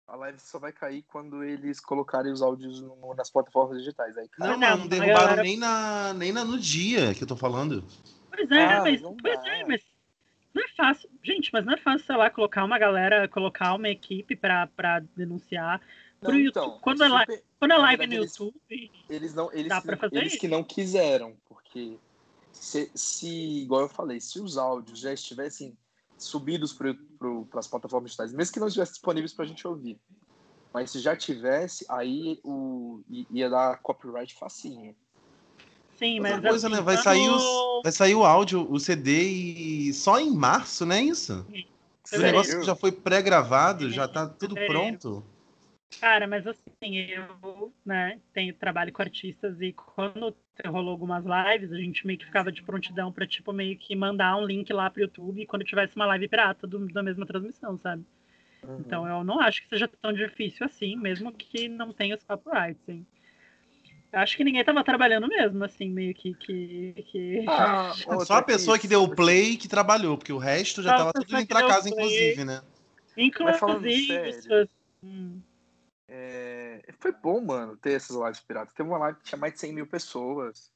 [0.07, 4.17] A live só vai cair quando eles colocarem os áudios no- nas plataformas digitais.
[4.17, 4.29] Aí.
[4.39, 7.27] Não, não, não, não a derrubaram galera- nem, na, nem na, no dia que eu
[7.29, 7.85] tô falando.
[8.35, 9.83] Pois é, Ah, mas, não pois é, mas
[10.55, 11.11] não é fácil.
[11.23, 15.01] Gente, mas não é fácil, sei lá, colocar uma galera, colocar uma equipe pra, pra
[15.17, 15.81] denunciar.
[16.23, 19.35] Não, pro YouTube, quando é super- Quando é Na live verdade, no eles- YouTube, Eles
[19.35, 20.41] não, eles, Dá pra fazer eles isso?
[20.41, 21.97] que não quiseram, porque
[22.61, 23.29] se, se,
[23.63, 25.77] igual eu falei, se os áudios já estivessem
[26.19, 26.91] subidos para
[27.61, 30.01] as plataformas digitais, mesmo que não estivessem disponíveis para a gente ouvir,
[30.73, 34.95] mas se já tivesse, aí o, ia dar copyright facinho.
[35.97, 36.83] sim, Outra mas coisa, assim, né?
[36.83, 40.97] Vai quando- sair, os, vai sair o áudio, o CD e só em março, não
[40.97, 41.47] é isso?
[42.13, 45.25] O negócio que já foi pré-gravado, já tá tudo pronto.
[46.01, 50.35] Cara, mas assim, eu, né, tenho trabalho com artistas e quando
[50.67, 54.37] rolou algumas lives, a gente meio que ficava de prontidão pra, tipo, meio que mandar
[54.37, 58.05] um link lá pro YouTube quando tivesse uma live pirata do- da mesma transmissão, sabe?
[58.63, 58.77] Uhum.
[58.81, 62.89] Então eu não acho que seja tão difícil assim, mesmo que não tenha os copyrights,
[62.89, 63.07] hein?
[64.11, 66.33] Eu acho que ninguém tava trabalhando mesmo, assim, meio que.
[66.35, 67.45] que, que...
[67.47, 67.93] Ah,
[68.25, 71.13] só a pessoa que deu o play que trabalhou, porque o resto já Só tava
[71.13, 71.93] tudo indo pra casa, play.
[71.93, 72.63] inclusive, né?
[73.41, 74.69] Mas falando Inclusive,
[76.09, 78.73] É, foi bom, mano, ter essas lives piratas.
[78.73, 80.73] Teve uma live que tinha mais de 100 mil pessoas.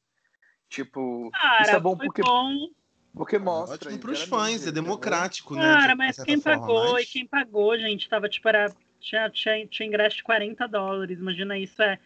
[0.69, 2.69] Tipo, cara, isso é bom foi porque, bom.
[3.15, 3.89] porque mostra.
[3.89, 5.63] Ótimo pros fãs, é democrático, né?
[5.63, 9.67] Cara, mas quem forma, pagou mas- e quem pagou, gente, tava tipo, era, tinha, tinha,
[9.67, 11.19] tinha ingresso de 40 dólares.
[11.19, 11.99] Imagina isso, é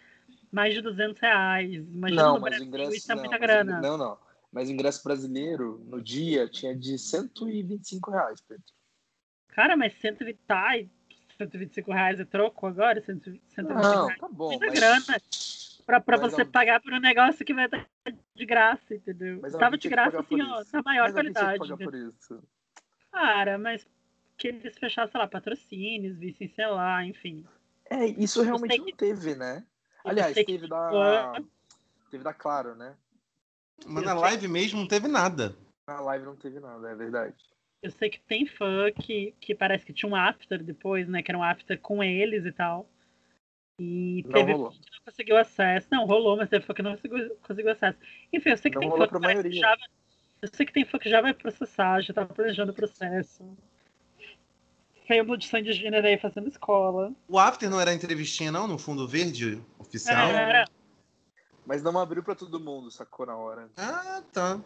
[0.52, 1.74] mais de 200 reais.
[1.74, 2.96] Imagina Não, no Brasil, ingresso.
[2.96, 3.80] isso é não, muita grana.
[3.80, 4.18] Não, não.
[4.52, 8.64] Mas o ingresso brasileiro, no dia, tinha de 125 reais, Pedro.
[9.48, 10.88] Cara, mas 120, ai,
[11.38, 13.00] 125 reais é troco agora?
[13.00, 14.20] 120, 125 Não, reais.
[14.20, 14.48] tá bom.
[14.50, 15.20] Muita mas- grana
[15.84, 17.86] pra, pra mas você a- pagar por um negócio que vai estar
[18.34, 19.38] de graça, entendeu?
[19.42, 21.58] Mas Tava de graça, assim, ó, na maior mas qualidade.
[21.58, 22.42] pagar por isso.
[23.12, 23.86] Cara, mas
[24.36, 27.46] que eles fechassem, sei lá, patrocínios, vissem, sei lá, enfim.
[27.88, 29.64] É, isso realmente não que- teve, né?
[30.04, 31.40] Eu Aliás, sei que teve da.
[32.10, 32.94] Teve da Claro, né?
[33.86, 35.54] Mas na live mesmo não teve nada.
[35.86, 37.34] Na live não teve nada, é verdade.
[37.82, 41.22] Eu sei que tem fã que, que parece que tinha um after depois, né?
[41.22, 42.88] Que era um after com eles e tal.
[43.78, 44.70] E Não teve rolou.
[44.70, 45.88] que não conseguiu acesso.
[45.90, 47.98] Não, rolou, mas teve fã que não conseguiu, conseguiu acesso.
[48.32, 49.88] Enfim, eu sei que Não tem fã que parece já vai,
[50.42, 53.44] Eu sei que tem fã que já vai processar, já tá planejando o processo.
[55.06, 57.12] Templo de Sandy Júnior aí fazendo escola.
[57.28, 60.30] O After não era entrevistinha, não, no fundo verde oficial?
[60.30, 60.64] Era.
[61.64, 63.68] Mas não abriu pra todo mundo, sacou na hora.
[63.76, 64.60] Ah, tá.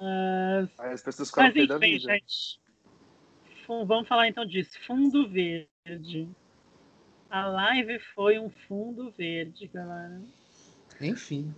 [0.00, 2.12] Mas, Aí as pessoas ficaram mas enfim, vida.
[2.12, 2.60] gente.
[3.66, 4.78] Vamos falar então disso.
[4.86, 6.28] Fundo verde.
[7.30, 10.20] A live foi um fundo verde, galera.
[11.00, 11.52] Enfim.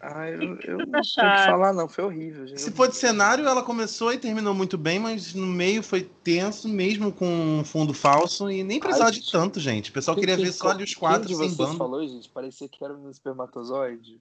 [0.00, 1.88] Ah, eu, que que eu vocês não tenho o que falar, não.
[1.88, 2.60] Foi horrível, gente.
[2.60, 6.68] Se for de cenário, ela começou e terminou muito bem, mas no meio foi tenso,
[6.68, 9.32] mesmo com um fundo falso, e nem precisava Ai, de gente.
[9.32, 9.90] tanto, gente.
[9.90, 11.76] O pessoal Quem- queria quem ver só ali os quatro sem vocês bando.
[11.76, 12.28] falou, gente?
[12.28, 14.20] Parecia que era um espermatozoide.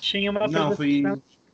[0.00, 1.02] Tinha uma Não, foi.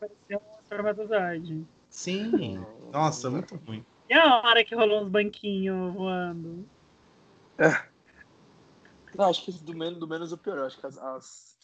[0.02, 1.66] Parecia um espermatozoide.
[1.88, 2.64] Sim.
[2.92, 3.84] Nossa, muito ruim.
[4.08, 6.66] E a hora que rolou uns banquinhos voando?
[9.16, 10.58] Não, acho que do menos, do menos o pior.
[10.58, 11.56] Eu acho que as, as,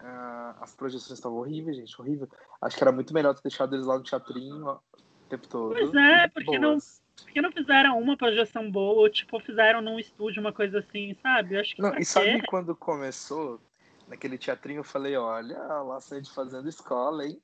[0.00, 2.00] ah, as projeções estavam horríveis, gente.
[2.00, 2.28] Horrível.
[2.60, 4.80] Acho que era muito melhor ter deixado eles lá no teatrinho o
[5.28, 5.72] tempo todo.
[5.72, 6.78] Pois é, porque não,
[7.16, 11.54] porque não fizeram uma projeção boa, ou tipo, fizeram num estúdio uma coisa assim, sabe?
[11.54, 12.46] Eu acho que Não, e sabe quê?
[12.46, 13.60] quando começou,
[14.06, 17.40] naquele teatrinho, eu falei, olha, a Laçante fazendo escola, hein?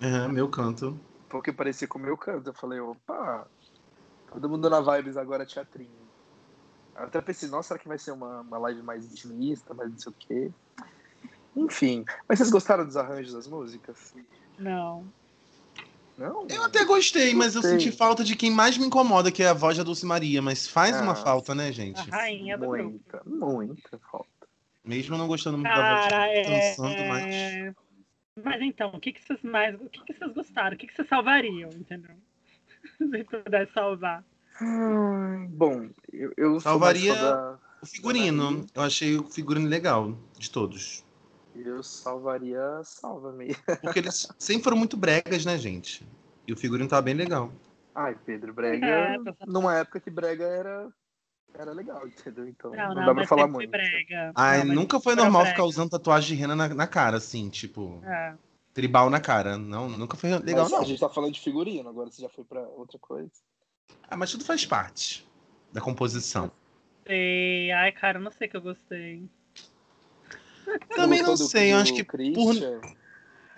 [0.00, 0.98] É, meu canto.
[1.28, 2.48] Porque parecia com o meu canto.
[2.50, 3.46] Eu falei, opa,
[4.32, 5.90] todo mundo na vibes agora teatrinho.
[6.96, 9.98] Eu até pensei, nossa, será que vai ser uma, uma live mais intimista, mais não
[9.98, 10.50] sei o quê?
[11.56, 12.04] Enfim.
[12.28, 14.14] Mas vocês gostaram dos arranjos das músicas?
[14.58, 15.04] Não.
[16.18, 16.46] Não?
[16.50, 17.80] Eu até gostei, mas eu Gostei.
[17.80, 20.42] senti falta de quem mais me incomoda, que é a voz da Dulce Maria.
[20.42, 22.10] Mas faz Ah, uma falta, né, A gente?
[22.10, 22.90] rainha do grupo.
[22.90, 24.28] Muita, muita falta.
[24.84, 26.68] Mesmo não gostando muito da voz Cara, de é...
[26.74, 27.74] dançando, mas.
[28.42, 29.74] Mas então, o que, que vocês mais.
[29.80, 30.74] O que, que vocês gostaram?
[30.74, 32.14] O que, que vocês salvariam, entendeu?
[32.98, 34.24] Se pudesse salvar.
[34.62, 41.04] Hum, bom, eu, eu Salvaria- da- O figurino, eu achei o figurino legal de todos.
[41.56, 43.54] Eu salvaria Salva-me.
[43.82, 46.06] Porque eles sempre foram muito bregas, né, gente?
[46.46, 47.52] E o figurino tava bem legal.
[47.94, 48.86] Ai, Pedro, Brega.
[48.86, 50.88] É, tá numa época que Brega era,
[51.54, 52.48] era legal, entendeu?
[52.48, 53.70] Então Não, não, não, dá pra falar muito.
[53.70, 54.32] brega.
[54.34, 55.56] Ai, Não, nunca foi normal brega.
[55.56, 58.34] ficar usando tatuagem de rena na, na cara, assim, tipo, É.
[58.72, 59.56] tribal na cara.
[59.58, 60.80] Não, nunca foi legal, Mas não.
[60.80, 63.30] A gente tá falando de figurino, agora você já foi pra outra coisa.
[64.08, 65.28] Ah, mas tudo faz parte
[65.72, 66.50] da composição.
[67.06, 67.70] Sei.
[67.72, 69.28] Ai, cara, eu não sei que eu gostei.
[70.94, 72.80] Também não sei, eu acho que Christian?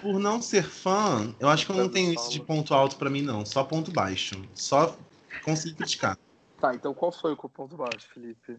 [0.00, 3.08] Por não ser fã, eu acho que eu não tenho isso de ponto alto pra
[3.08, 3.46] mim, não.
[3.46, 4.34] Só ponto baixo.
[4.52, 4.96] Só
[5.44, 6.18] consegui criticar.
[6.62, 8.56] Tá, então qual foi o ponto baixo, Felipe?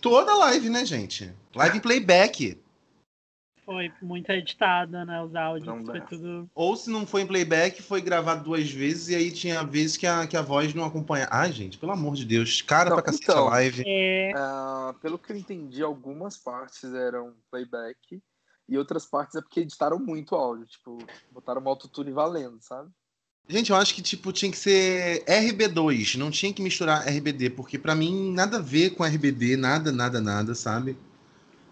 [0.00, 1.34] Toda live, né, gente?
[1.52, 2.62] Live em playback.
[3.64, 5.20] Foi muito editada, né?
[5.20, 5.66] Os áudios.
[5.66, 6.06] Não foi dá.
[6.06, 6.48] tudo.
[6.54, 10.06] Ou se não foi em playback, foi gravado duas vezes e aí tinha vezes que
[10.06, 11.26] a, que a voz não acompanha.
[11.28, 12.62] Ai, gente, pelo amor de Deus.
[12.62, 13.48] Cara Não, pra cacete então.
[13.48, 13.82] a live.
[13.84, 18.22] É, Ah, pelo que eu entendi, algumas partes eram playback
[18.68, 20.66] e outras partes é porque editaram muito áudio.
[20.66, 20.98] Tipo,
[21.32, 22.92] botaram um autotune valendo, sabe?
[23.46, 27.78] Gente, eu acho que tipo tinha que ser RB2, não tinha que misturar RBD, porque
[27.78, 30.96] pra mim nada a ver com RBD, nada, nada, nada, sabe?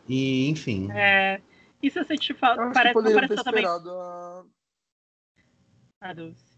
[0.09, 0.91] E, enfim.
[0.93, 1.41] é.
[1.83, 3.65] E se eu senti que Parece, ter pareceu também.
[3.65, 4.45] esperado a...
[6.01, 6.53] Ah, Dulce.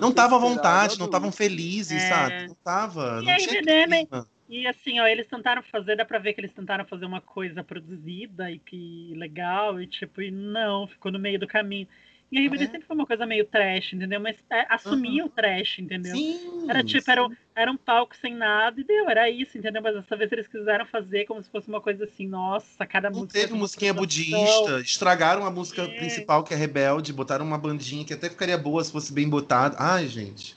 [0.00, 2.08] Não tava à vontade, a não estavam felizes, É.
[2.08, 2.48] sabe?
[2.48, 3.20] Não tava.
[3.22, 4.06] E Não tinha né, né?
[4.48, 7.62] E assim, ó, eles tentaram fazer, dá pra ver que eles tentaram fazer uma coisa
[7.62, 11.86] produzida e que legal, e tipo, e não, ficou no meio do caminho.
[12.32, 12.66] E a RBD É.
[12.68, 14.20] sempre foi uma coisa meio trash, entendeu?
[14.20, 16.14] Mas é, assumia o trash, entendeu?
[16.14, 16.66] Sim.
[16.68, 19.82] Era tipo, era, um- era um palco sem nada e deu, era isso, entendeu?
[19.82, 23.20] Mas dessa vez eles quiseram fazer como se fosse uma coisa assim, nossa, cada Não
[23.22, 23.40] música.
[23.40, 25.88] teve musiquinha budista, estragaram a música É.
[25.96, 29.76] principal, que é Rebelde, botaram uma bandinha que até ficaria boa se fosse bem botada.
[29.80, 30.56] Ai, gente.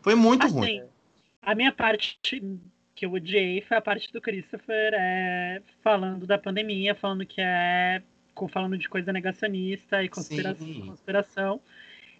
[0.00, 0.82] Foi muito Assim, ruim.
[1.42, 2.18] A minha parte
[2.94, 8.02] que eu odiei foi a parte do Christopher é, falando da pandemia, falando que é.
[8.34, 10.86] Com- falando de coisa negacionista e conspira- Sim.
[10.86, 11.60] conspiração.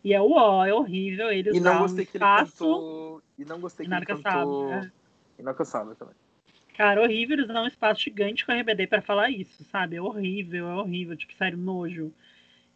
[0.04, 1.30] E é o ó, é horrível.
[1.30, 3.22] Ele E não usar um gostei que ele espaço cantou.
[3.38, 4.68] E não gostei que ele cantou.
[4.68, 4.92] né?
[5.38, 6.14] Inalcançável também.
[6.76, 9.96] Cara, horrível eles usar um espaço gigante com a RBD pra falar isso, sabe?
[9.96, 11.16] É horrível, é horrível.
[11.16, 12.12] Tipo, sério, nojo.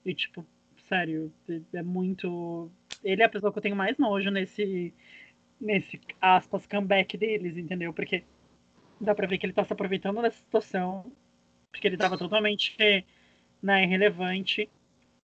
[0.05, 0.47] E, tipo,
[0.89, 1.33] sério,
[1.73, 2.71] é muito.
[3.03, 4.93] Ele é a pessoa que eu tenho mais nojo nesse.
[5.59, 7.91] Nesse, aspas, comeback deles, entendeu?
[7.93, 8.23] Porque
[9.01, 11.11] dá pra ver que ele tá se aproveitando dessa situação.
[11.73, 12.77] Porque ele tava totalmente
[13.63, 14.69] né, irrelevante.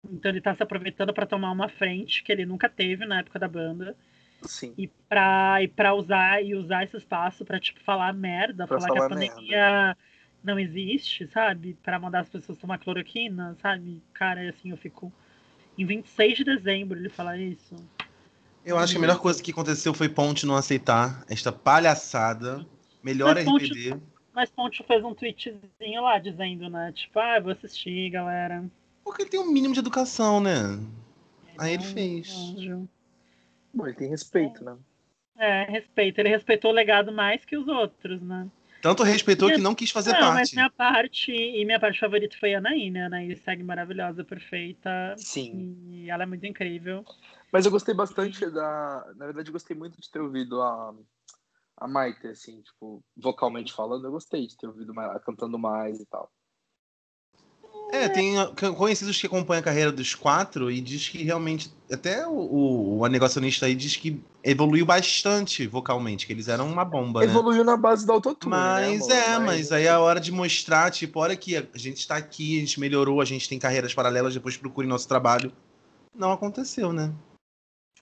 [0.10, 3.38] Então ele tá se aproveitando pra tomar uma frente que ele nunca teve na época
[3.38, 3.96] da banda
[4.44, 4.74] Sim.
[4.78, 8.92] e pra, e pra usar e usar esse espaço pra tipo falar merda, Pra falar,
[8.94, 9.98] que a pandemia
[10.44, 11.78] não existe, sabe?
[11.84, 14.02] Pra mandar as pessoas tomar cloroquina, sabe?
[14.14, 15.14] Cara, assim, eu fico
[15.78, 17.76] em 26 de dezembro ele falar isso.
[18.66, 22.66] Eu acho que a melhor coisa que aconteceu foi Ponte não aceitar esta palhaçada.
[23.04, 24.02] Melhor Mas Ponte- RBD.
[24.34, 26.92] Mas Ponte fez um tweetzinho lá dizendo, né?
[26.94, 28.64] Tipo, ah, eu vou assistir, galera.
[29.04, 30.80] Porque ele tem um mínimo de educação, né?
[31.58, 32.30] Aí ele é um fez.
[32.56, 32.90] anjo.
[33.74, 34.78] Bom, ele tem respeito, né?
[35.38, 36.20] É, respeito.
[36.20, 38.48] Ele respeitou o legado mais que os outros, né?
[38.82, 40.34] Tanto respeitou que não quis fazer não, parte.
[40.34, 43.04] mas minha parte, e minha parte favorita foi a Anaí, né?
[43.04, 45.14] A Anaí segue maravilhosa, perfeita.
[45.18, 45.78] Sim.
[45.92, 47.06] E ela é muito incrível.
[47.52, 49.06] Mas eu gostei bastante da.
[49.18, 50.96] Na verdade, eu gostei muito de ter ouvido a,
[51.82, 56.00] a Maite, assim, tipo, vocalmente falando, eu gostei de ter ouvido mais, ela cantando mais
[56.00, 56.32] e tal.
[57.92, 58.36] É, tem
[58.78, 61.74] conhecidos que acompanham a carreira dos quatro e diz que realmente.
[61.92, 66.86] Até o, o, o negacionista aí diz que evoluiu bastante vocalmente, que eles eram uma
[66.86, 67.26] bomba, né?
[67.26, 70.90] Evoluiu na base do autotune, Mas né, é, mas aí é a hora de mostrar,
[70.90, 74.34] tipo, olha aqui, a gente tá aqui, a gente melhorou, a gente tem carreiras paralelas,
[74.34, 75.52] depois procure nosso trabalho.
[76.16, 77.14] Não aconteceu, né?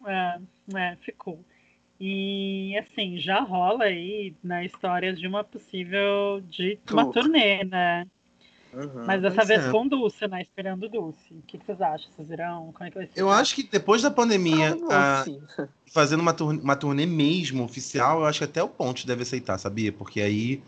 [0.06, 0.40] É,
[0.76, 1.44] é, ficou.
[2.00, 8.08] E assim, já rola aí na histórias de uma possível de uma turnê, né?
[8.74, 9.06] Uhum.
[9.06, 9.72] Mas dessa vez é.
[9.72, 10.42] com Dulce, né?
[10.42, 11.34] Esperando Dulce.
[11.34, 12.10] O que vocês acham?
[12.12, 12.72] Vocês irão?
[12.72, 13.20] Como é que vai ser?
[13.20, 15.42] Eu acho que depois da pandemia, Ah, não, a- sim.
[15.92, 19.58] fazendo uma turnê, uma turnê mesmo oficial, eu acho que até o Ponte deve aceitar,
[19.58, 19.92] sabia?
[19.92, 20.62] Porque aí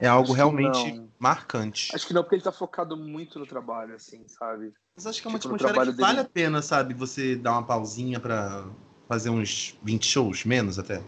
[0.00, 1.08] é algo realmente não.
[1.18, 1.94] marcante.
[1.94, 4.72] Acho que não, porque ele tá focado muito no trabalho, assim, sabe?
[4.96, 6.26] Mas acho que é uma tipo, atmosfera que trabalho vale dele.
[6.26, 6.94] a pena, sabe?
[6.94, 8.64] Você dar uma pausinha pra
[9.08, 11.02] fazer uns 20 shows, menos até.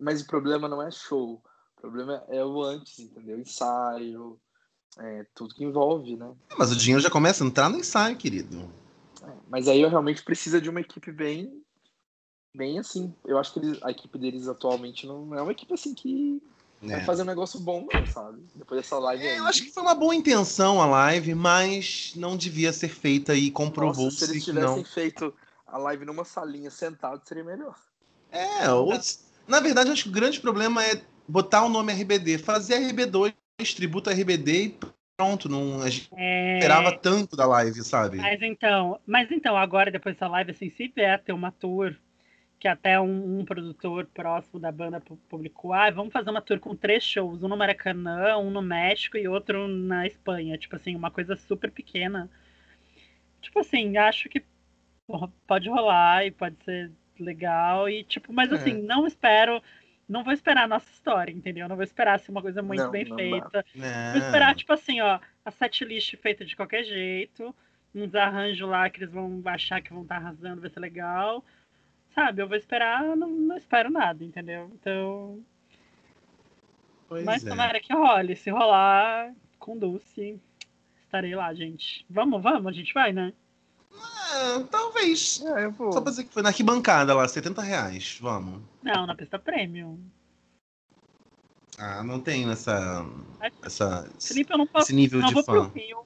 [0.00, 1.42] Mas o problema não é show.
[1.76, 3.38] O problema é o antes, entendeu?
[3.38, 4.40] Ensaio,
[4.98, 6.34] é, tudo que envolve, né?
[6.58, 8.72] Mas o dinheiro já começa a entrar no ensaio, querido.
[9.22, 11.62] É, Mas aí eu realmente precisa de uma equipe bem.
[12.56, 13.14] Bem assim.
[13.24, 16.42] Eu acho que eles- a equipe deles atualmente não é uma equipe assim que
[16.80, 17.04] vai É.
[17.04, 18.42] fazer um negócio bom, sabe?
[18.54, 19.34] Depois dessa live aí.
[19.34, 23.34] É, eu acho que foi uma boa intenção a live, mas não devia ser feita
[23.34, 24.84] e Nossa, se comprovou-se eles tivessem não.
[24.84, 25.34] feito
[25.70, 27.76] a live numa salinha sentado, seria melhor.
[28.30, 28.92] É, ou-
[29.48, 33.34] na verdade, acho que o grande problema é botar o nome RBD, fazer RB2,
[33.74, 34.78] tributo RBD e
[35.16, 35.48] pronto.
[35.48, 38.18] Não, a gente É, esperava tanto da live, sabe?
[38.18, 41.94] Mas então, mas então, agora, depois dessa live, assim, se vier ter uma tour,
[42.60, 46.60] que até um, um produtor próximo da banda pu- publicou, ah, vamos fazer uma tour
[46.60, 50.58] com três shows, um no Maracanã, um no México e outro na Espanha.
[50.58, 52.30] Tipo assim, uma coisa super pequena.
[53.40, 54.44] Tipo assim, acho que
[55.46, 57.88] pode rolar e pode ser legal.
[57.88, 58.54] E, tipo, mas É.
[58.56, 59.62] assim, não espero.
[60.08, 61.68] Não vou esperar a nossa história, entendeu?
[61.68, 63.64] Não vou esperar ser uma coisa muito Não, bem não feita.
[63.80, 64.12] É.
[64.12, 67.54] Vou esperar, tipo assim, ó, a setlist feita de qualquer jeito,
[67.94, 71.44] uns arranjos lá que eles vão achar que vão estar arrasando, vai ser legal.
[72.12, 74.68] Sabe, eu vou esperar, não, não espero nada, entendeu?
[74.74, 75.40] Então.
[77.08, 77.48] Pois mas é.
[77.48, 78.34] tomara que role.
[78.34, 80.40] Se rolar com Dulce,
[81.02, 82.04] estarei lá, gente.
[82.10, 83.32] Vamos, vamos, a gente vai, né?
[83.92, 85.42] É, talvez.
[85.44, 85.92] É, eu vou.
[85.92, 88.18] Só pra dizer que foi na arquibancada lá, 70 reais.
[88.20, 88.60] Vamos.
[88.82, 89.98] Não, na pista premium.
[91.78, 93.04] Ah, não tenho essa.
[93.62, 94.86] essa Felipe, eu não posso.
[94.86, 95.70] esse nível não de vou pro fã.
[95.74, 95.98] Rio.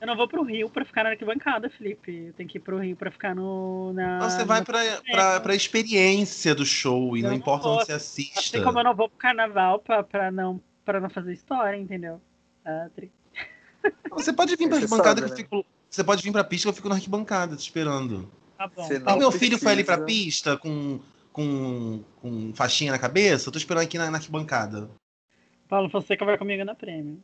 [0.00, 2.26] Eu não vou pro Rio pra ficar na arquibancada, Felipe.
[2.26, 3.92] Eu tenho que ir pro Rio pra ficar no.
[3.94, 7.64] Na, Não, você vai pra, pra, pra experiência do show e Eu não não importa
[7.64, 7.76] vou.
[7.76, 8.38] onde você assista.
[8.38, 12.20] Assim como eu não vou pro carnaval pra, pra, não, pra não fazer história, entendeu?
[12.64, 13.10] Ah, tri-
[14.10, 15.36] Você pode vir pra Você arquibancada que eu né?
[15.36, 15.64] fico.
[15.94, 18.28] Você pode vir pra pista que eu fico na arquibancada te esperando.
[18.58, 18.82] Tá bom.
[18.82, 19.38] Você tá Não meu bom.
[19.38, 20.24] filho foi ali pra precisa.
[20.24, 20.98] pista com,
[21.32, 24.90] com, com faixinha na cabeça, eu tô esperando aqui na, na arquibancada.
[25.68, 27.22] Paulo Fonseca vai comigo na prêmio.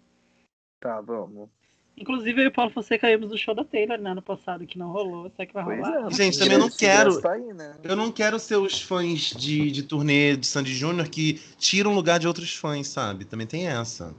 [0.80, 1.48] Tá, vamos.
[1.96, 4.14] Inclusive, eu e o Paulo Fonseca íamos do show da Taylor, né?
[4.14, 5.28] No passado, que não rolou.
[5.30, 6.06] Será que vai Pois rolar?
[6.06, 6.10] é.
[6.14, 7.74] Gente, também eu não quero- Tá aí, né?
[7.82, 12.18] Eu não quero ser os fãs de, de turnê de Sandy Júnior que tiram lugar
[12.20, 13.24] de outros fãs, sabe?
[13.24, 14.14] Também tem essa.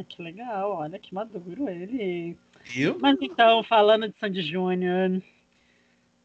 [0.00, 0.72] Ah, que legal.
[0.72, 2.36] Olha que maduro ele.
[2.64, 2.98] Viu?
[3.00, 5.22] Mas então, falando de Sandy Júnior,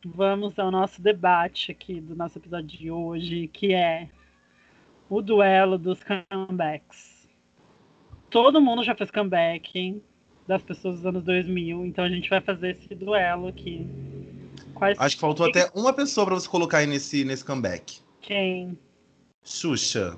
[0.05, 4.09] vamos ao nosso debate aqui do nosso episódio de hoje, que é
[5.09, 7.27] o duelo dos comebacks.
[8.29, 10.01] Todo mundo já fez comeback
[10.47, 13.87] das pessoas dos anos 2000, então a gente vai fazer esse duelo aqui.
[14.73, 17.99] Quais Acho que faltou até uma pessoa pra você colocar aí nesse, nesse comeback.
[18.21, 18.77] quem?
[19.43, 20.17] Xuxa.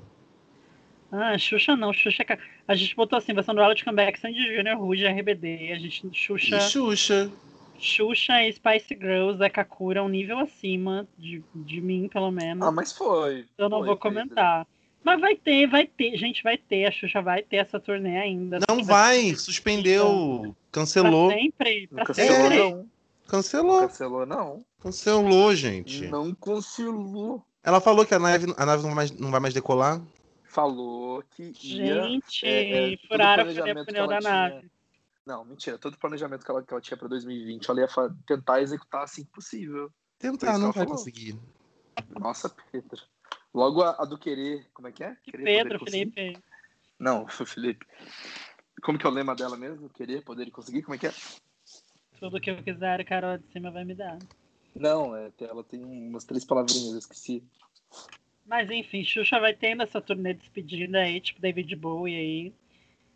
[1.12, 2.22] Ah, Xuxa não, Xuxa.
[2.22, 2.38] é
[2.68, 5.72] A gente botou assim, versão duelo de comeback, Sandy Júnior, Ruge, RBD.
[5.72, 6.56] A gente, Xuxa.
[6.58, 7.32] E Xuxa.
[7.78, 12.66] Xuxa e Spice Girls é Kakura um nível acima de, de mim, pelo menos.
[12.66, 13.46] Ah, mas foi.
[13.56, 14.10] eu não foi, vou Pedro.
[14.26, 14.66] comentar.
[15.02, 16.84] Mas vai ter, vai ter, gente, vai ter.
[16.86, 18.58] A Xuxa vai ter essa turnê ainda.
[18.68, 21.30] Não vai, suspendeu, Pra cancelou.
[21.30, 22.58] sempre, pra Não cancelou, sempre.
[22.58, 22.70] não.
[22.76, 22.86] Não
[23.30, 24.64] Cancelou, cancelou, não.
[24.80, 26.06] cancelou, gente.
[26.08, 27.42] Não cancelou.
[27.62, 30.00] Ela falou que a nave, a nave não, vai mais, não vai mais decolar.
[30.58, 32.02] Falou que ia.
[32.02, 34.70] Gente, é, é, todo furaram o planejamento pneu que ela da tinha- nave.
[35.24, 35.78] Não, mentira.
[35.78, 37.88] Todo o planejamento que ela, que ela tinha pra 2020, ela ia
[38.26, 39.88] tentar executar assim que possível.
[40.18, 40.96] Tentar, não vai falou.
[40.96, 41.38] conseguir.
[42.18, 43.00] Nossa, Pedro.
[43.54, 44.66] Logo a, a do querer.
[44.74, 45.14] Como é que é?
[45.22, 45.78] Que Querer, Pedro?
[45.78, 46.36] Felipe.
[46.98, 47.86] Não, o Felipe.
[48.82, 49.88] Como que é o lema dela mesmo?
[49.90, 50.82] Querer, poder e conseguir?
[50.82, 51.14] Como é que é?
[52.18, 54.18] Tudo que eu quiser, Carol de cima vai me dar.
[54.74, 57.44] Não, é, ela tem umas três palavrinhas, eu esqueci.
[58.48, 62.52] Mas enfim, Xuxa vai tendo essa turnê de despedida aí, tipo David Bowie aí.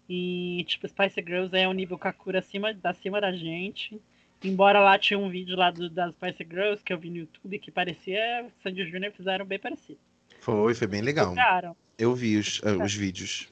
[0.09, 3.99] E tipo, Spice Girls é um nível Kakura acima, acima da gente.
[4.45, 7.59] Embora lá tinha um vídeo lá do, das Spice Girls que eu vi no YouTube
[7.59, 9.13] que parecia Sandy Jr.
[9.17, 9.99] fizeram bem parecido.
[10.41, 11.31] Foi, foi bem legal.
[11.31, 11.75] Ficaram.
[11.97, 13.49] Eu vi os, uh, os vídeos.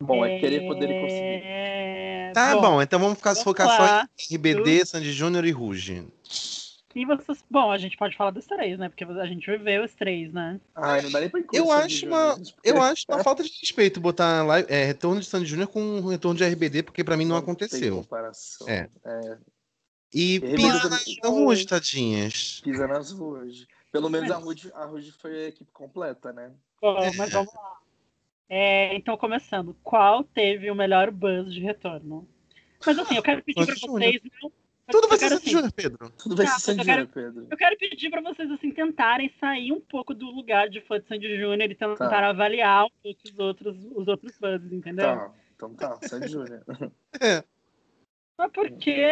[0.00, 1.42] Bom, é querer poder conseguir.
[1.44, 2.32] É...
[2.32, 6.06] Tá bom, então vamos ficar, vamos focar só em RBD, Sandy Júnior e Ruge.
[6.94, 7.44] E vocês.
[7.50, 8.88] Bom, a gente pode falar dos três, né?
[8.88, 10.60] Porque a gente viveu os três, né?
[10.74, 13.42] Ai, não dá nem pra incluir Eu Sandy acho uma, porque eu acho uma falta
[13.42, 17.16] de respeito botar live, é, retorno de Sandy Júnior com retorno de RBD, porque pra
[17.16, 17.96] mim não tem aconteceu.
[18.02, 18.68] comparação.
[18.68, 18.88] É.
[19.04, 19.38] É,
[20.14, 22.60] E RBD pisa também- na Ruge, tadinhas.
[22.62, 23.66] pisa nas ruas.
[23.90, 26.50] Pelo menos a Rude, a Rude foi a equipe completa, né?
[26.80, 27.76] Bom, mas vamos lá.
[28.48, 32.28] É, então, começando, qual teve o melhor buzz de retorno?
[32.84, 34.20] Mas assim, eu quero pedir pra Sandy vocês.
[34.42, 34.52] Não,
[34.92, 36.10] Tudo vai ser Sandy assim, Júnior, Pedro.
[36.18, 37.46] Tudo vai Tá, ser Sandy Júnior, Pedro.
[37.50, 41.08] Eu quero pedir pra vocês assim tentarem sair um pouco do lugar de fã de
[41.08, 42.28] Sandy Júnior e tentar Tá.
[42.28, 45.04] avaliar um pouco os outros, os outros buzzes, entendeu?
[45.06, 46.62] Tá, então tá, Sandy Júnior.
[47.20, 47.44] É,
[48.38, 49.06] Mas por quê?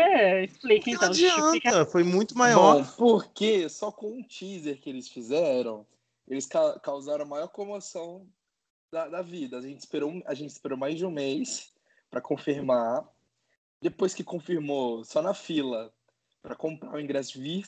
[0.44, 1.10] Explica então.
[1.12, 1.68] Explica.
[1.68, 2.78] adianta, foi muito maior.
[2.82, 5.86] Bom, porque só com um teaser que eles fizeram,
[6.26, 8.26] eles ca- causaram a maior comoção
[8.90, 9.58] da, da vida.
[9.58, 11.72] A gente, esperou, a gente esperou mais de um mês
[12.10, 13.04] para confirmar.
[13.80, 15.92] Depois que confirmou, só na fila
[16.42, 17.66] para comprar o ingresso vir,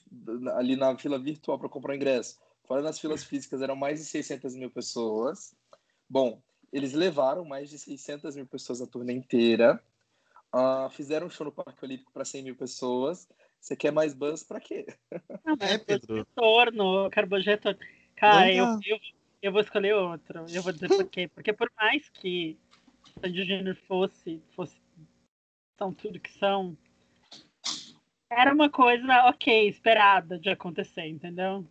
[0.54, 2.38] ali na fila virtual para comprar o ingresso.
[2.64, 5.54] Fora nas filas físicas eram mais de 600 mil pessoas.
[6.08, 6.40] Bom,
[6.72, 9.82] eles levaram mais de 600 mil pessoas a turnê inteira.
[10.50, 13.28] Ah, fizeram um show no Parque Olímpico para 100 mil pessoas.
[13.60, 14.86] Você quer mais buzz para quê?
[15.44, 16.16] Não, mas É, Pedro.
[16.16, 17.78] retorno, de retorno.
[18.16, 18.98] Cara, eu, eu,
[19.42, 20.44] eu vou escolher outro.
[20.48, 21.28] Eu vou dizer por quê.
[21.28, 22.56] Porque por mais que
[23.20, 24.81] Sandy Júnior fosse, fosse
[25.82, 26.76] são tudo que são,
[28.30, 31.66] era uma coisa ok, esperada de acontecer, entendeu?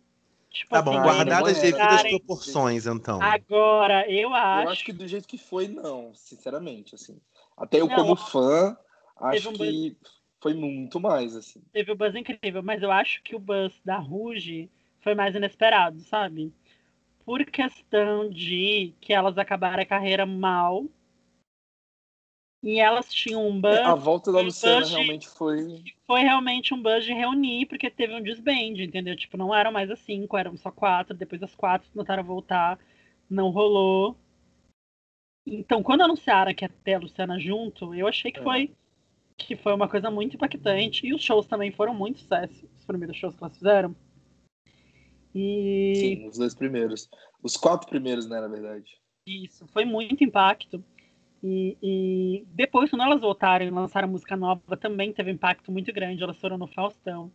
[0.50, 1.72] Tipo Tá bom, assim, guardadas não era.
[1.72, 3.22] devidas proporções, então.
[3.22, 4.66] Agora, eu acho.
[4.66, 7.18] Eu acho que do jeito que foi, não, sinceramente, assim.
[7.56, 8.76] Até eu, Não, como fã,
[9.16, 9.96] acho um que
[10.40, 11.62] foi muito mais, assim.
[11.72, 14.70] teve o buzz incrível, mas eu acho que o buzz da Ruge
[15.00, 16.52] foi mais inesperado, sabe?
[17.24, 20.84] Por questão de que elas acabaram a carreira mal.
[22.62, 23.80] E elas tinham um buzz.
[23.80, 25.82] A volta da Luciana realmente foi.
[26.06, 29.16] Foi realmente um buzz de reunir, porque teve um desband, entendeu?
[29.16, 31.16] Tipo, não eram mais as cinco, eram só quatro.
[31.16, 32.78] Depois das quatro tentaram voltar,
[33.28, 34.16] não rolou.
[35.44, 38.42] Então, quando anunciaram que ia ter a Luciana junto, eu achei que É.
[38.42, 38.70] foi
[39.36, 41.04] que foi uma coisa muito impactante.
[41.04, 43.96] E os shows também foram muito sucesso, os primeiros shows que elas fizeram.
[45.34, 47.08] E Sim, os dois primeiros.
[47.42, 49.00] Os quatro primeiros, né, na verdade.
[49.26, 50.84] isso, foi muito impacto.
[51.42, 56.22] E, e depois, quando elas voltaram e lançaram música nova, também teve impacto muito grande.
[56.22, 57.30] Elas foram no Faustão.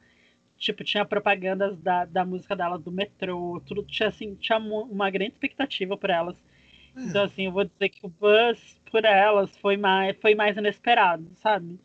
[0.57, 5.33] Tipo, tinha propagandas da, da música delas do metrô, tudo tinha assim, tinha uma grande
[5.33, 6.35] expectativa por elas.
[6.95, 11.27] Então, assim, eu vou dizer que o buzz por elas foi mais, foi mais inesperado,
[11.35, 11.77] sabe?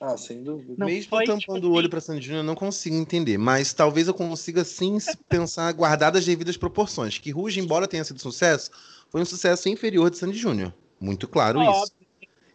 [0.00, 0.74] Ah, sem dúvida.
[0.78, 3.38] Não Mesmo foi, tampando tipo o olho assim- pra Sandy Júnior, eu não consigo entender.
[3.38, 7.18] Mas talvez eu consiga sim pensar guardadas as devidas proporções.
[7.18, 8.70] Que Ruge, embora tenha sido sucesso,
[9.10, 10.72] foi um sucesso inferior de Sandy Júnior.
[11.02, 11.70] Muito claro isso.
[11.70, 12.06] Óbvio.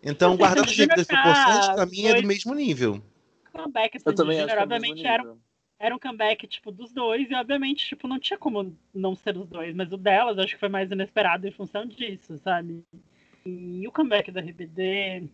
[0.02, 3.04] Então, Assim, guardadas as devidas proporções, pra mim é foi- do mesmo nível.
[3.50, 5.36] O comeback Eu Sandy também acho Júnior, é obviamente, era,
[5.80, 9.50] era um comeback, tipo, dos dois, e obviamente, tipo, não tinha como não ser os
[9.50, 12.84] dois, mas o delas acho que foi mais inesperado em função disso, sabe?
[13.46, 15.28] E o comeback da RBD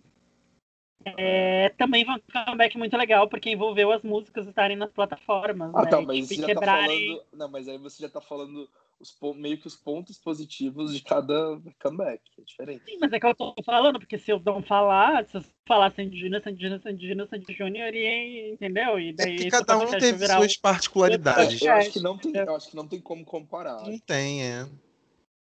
[1.06, 5.84] é, também foi um comeback muito legal, porque envolveu as músicas estarem nas plataformas, Ah,
[5.84, 5.90] né?
[5.90, 7.08] tá, e, mas tipo, você já tá quebrarem...
[7.08, 7.26] falando.
[7.34, 11.60] Não, mas aí você já tá falando os, meio que os pontos positivos de cada
[11.82, 12.22] comeback.
[12.40, 12.84] É diferente.
[12.86, 15.92] Sim, mas é que eu tô falando, porque se eu não falar, se eu falar
[15.92, 19.00] Sandy Júnior, Sandy Júnior, Sandy Júnior, Sandy Júnior, e entendeu?
[19.00, 21.62] E É daí porque esse cada um teve virar suas um- particularidades.
[21.62, 23.84] É, eu, acho que não tem, eu acho que não tem como comparar.
[23.86, 24.68] Não tem, é.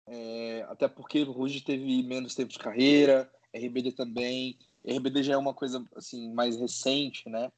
[0.08, 4.58] É, até porque o Ruge teve menos tempo de carreira, RBD também.
[4.86, 7.52] RBD já é uma coisa assim mais recente, né?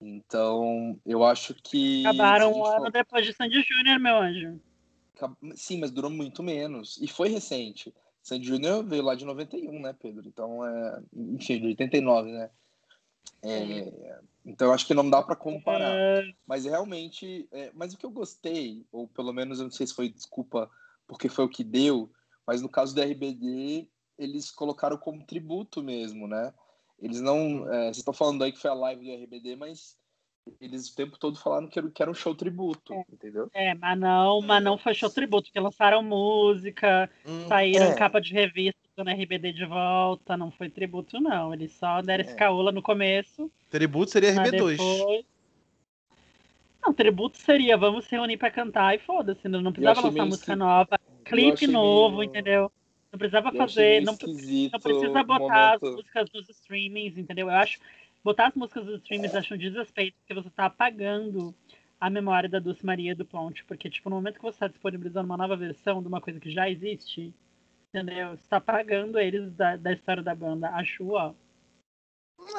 [0.00, 2.06] Então, eu acho que.
[2.06, 4.60] Acabaram um ano for- depois de Sandy Júnior, meu anjo.
[5.54, 6.98] Sim, mas durou muito menos.
[7.00, 7.94] E foi recente.
[8.22, 10.26] Sandy Júnior veio lá de 91, né, Pedro?
[10.26, 11.02] Então, é...
[11.14, 12.50] enfim, de 89, né?
[13.42, 15.94] É, Então, eu acho que não dá para comparar.
[15.94, 19.86] É, Mas realmente, é, mas o que eu gostei, ou pelo menos eu não sei
[19.86, 20.70] se foi desculpa
[21.06, 22.10] porque foi o que deu,
[22.46, 23.88] mas no caso do RBD,
[24.20, 26.52] eles colocaram como tributo mesmo, né?
[27.00, 27.68] Eles não.
[27.72, 29.98] É, vocês estão falando aí que foi a live do RBD, mas
[30.60, 33.50] eles o tempo todo falaram que era, que era um show tributo, entendeu?
[33.52, 37.94] É, mas não, mas não foi show tributo, porque lançaram música, Hum, saíram é.
[37.94, 41.54] capa de revista do RBD de volta, não foi tributo, não.
[41.54, 42.36] Eles só deram esse É.
[42.36, 44.76] caô lá no começo, tributo seria mas RB2.
[44.76, 45.24] depois.
[46.94, 50.58] tributo seria vamos se reunir pra cantar e foda-se, não, não precisava lançar música esqui-
[50.58, 52.72] nova, clipe novo, meio- entendeu?
[53.12, 55.96] Não precisava fazer, não, não precisa botar as momento.
[55.96, 57.48] músicas dos streamings, entendeu?
[57.48, 57.78] Eu acho
[58.22, 61.54] botar as músicas dos streamings eu acho um desrespeito, porque você tá apagando
[62.00, 64.68] a memória da Dulce Maria e do Ponte, porque tipo no momento que você está
[64.68, 67.34] disponibilizando uma nova versão de uma coisa que já existe,
[67.88, 68.30] entendeu?
[68.30, 70.70] Você tá apagando eles da, da história da banda.
[70.70, 71.34] Acho, ó.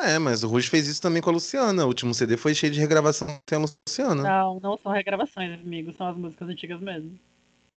[0.04, 1.86] É, mas o Ruge fez isso também com a Luciana.
[1.86, 4.22] O último CD foi cheio de regravação sem a Luciana.
[4.22, 7.20] Não, não são regravações, amigo, são as músicas antigas mesmo.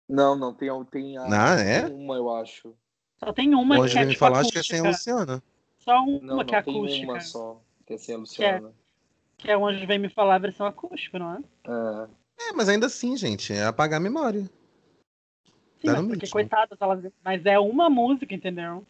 [0.08, 1.84] Não, não, tem, tem a, Ah, é?
[1.88, 2.76] tem uma, eu acho.
[3.18, 4.84] Só tem uma Hoje que é vem me tipo falar, acho que é sem a
[4.84, 5.14] acústica.
[5.14, 5.44] Luciana.
[5.80, 7.06] Só uma Não, não, que é tem acústica.
[7.06, 8.74] uma só, que é sem a Luciana.
[9.38, 11.40] Que é onde vem me falar a versão acústica, não é?
[11.68, 12.50] É.
[12.50, 14.50] É, mas ainda assim, gente, é apagar a memória.
[15.80, 16.32] Sim, Dá mas no porque mesmo.
[16.34, 17.12] coitadas, elas...
[17.24, 18.86] mas é uma música, entendeu?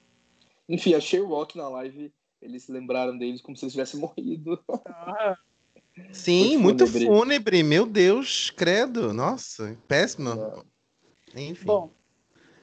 [0.68, 4.60] Enfim, achei o Rock na live, eles lembraram deles como se eles tivessem morrido.
[4.86, 5.38] Ah,
[6.12, 7.06] Sim, muito fúnebre.
[7.06, 7.64] fúnebre.
[7.64, 9.14] Meu Deus, credo.
[9.14, 10.64] Nossa, péssima.
[11.36, 11.66] Enfim.
[11.66, 11.92] Bom,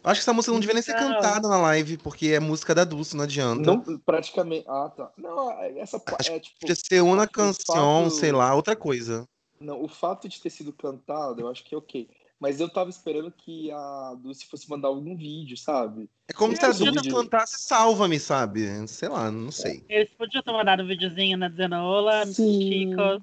[0.03, 1.13] Acho que essa música não devia nem ser Não.
[1.13, 3.61] cantada na live, porque é música da Dulce, não adianta.
[3.61, 4.65] Não, praticamente.
[4.67, 5.13] Ah, tá.
[5.19, 6.59] Não, essa pa- Acho é tipo.
[6.59, 9.29] Podia ser uma canção, fato- sei lá, outra coisa.
[9.61, 12.09] Não, o fato de ter sido cantado, eu acho que é ok.
[12.41, 16.09] Mas eu tava esperando que a Dulce fosse mandar algum vídeo, sabe?
[16.27, 18.89] É como Sim, se a Dulce cantasse Salva-me, sabe?
[18.89, 19.85] Sei lá, não sei.
[19.87, 22.63] eles podiam ter mandado um videozinho na Zenola, Sim.
[22.63, 23.23] Chicos.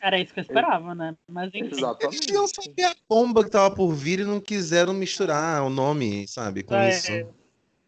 [0.00, 1.16] Era isso que eu esperava, né?
[1.28, 1.58] Mas enfim.
[1.66, 2.20] Eles Exatamente.
[2.20, 6.62] queriam saber a bomba que tava por vir e não quiseram misturar o nome, sabe?
[6.62, 7.12] Com É, isso.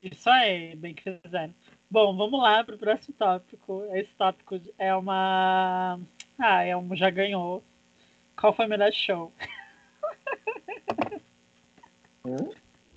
[0.03, 1.55] Isso aí, bem que fizeram.
[1.91, 3.85] Bom, vamos lá pro próximo tópico.
[3.93, 5.99] Esse tópico é uma.
[6.39, 7.63] Ah, é um já ganhou.
[8.37, 9.33] Qual foi o melhor show?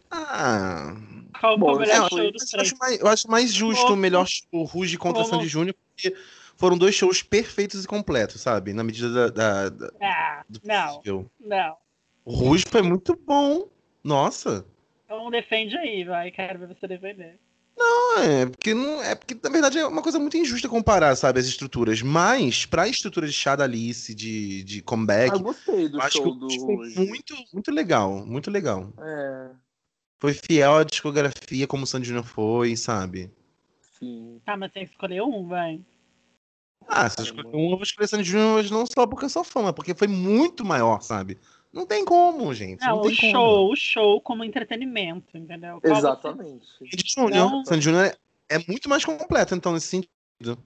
[0.09, 0.93] Ah.
[1.39, 2.73] Qual foi o É, melhor eu, show dos acho, três?
[2.79, 3.93] mais, eu acho mais justo Como?
[3.93, 5.35] o melhor show Ruge contra Como?
[5.35, 6.15] Sandy Júnior, porque
[6.61, 8.71] foram dois shows perfeitos e completos, sabe?
[8.71, 11.31] Na medida da, da- da- Ah, do não, possível.
[11.39, 11.75] não.
[12.23, 13.67] O Ruge foi muito bom.
[14.03, 14.63] Nossa.
[15.05, 16.29] Então defende aí, vai.
[16.31, 17.39] Quero ver você defender.
[17.75, 21.39] Não, é porque não é porque na verdade é uma coisa muito injusta comparar, sabe,
[21.39, 22.01] as estruturas.
[22.03, 26.11] Mas pra estrutura de chá da Alice, de, de Ah, comeback, eu gostei do acho
[26.21, 26.47] que show o do
[26.95, 28.93] muito, muito legal, muito legal.
[28.99, 29.49] É,
[30.19, 33.31] Foi fiel à discografia como o Sandy Júnior foi, sabe?
[33.97, 34.39] sim.
[34.45, 35.81] Ah, mas tem que escolher um, vai.
[36.87, 39.29] Ah, se eu escolher um, eu vou escolher Sandy Júnior, mas não só porque eu
[39.29, 41.39] sou fã, mas porque foi muito maior, sabe?
[41.71, 42.81] Não tem como, gente.
[42.81, 43.31] Não, Não, tem o como.
[43.31, 45.79] show, o show como entretenimento, entendeu?
[45.79, 46.65] Qual Exatamente.
[46.77, 47.31] Sandy Júnior.
[47.51, 47.65] Não.
[47.65, 48.15] Sandy Júnior é,
[48.49, 50.57] é muito mais completo, então, nesse sentido.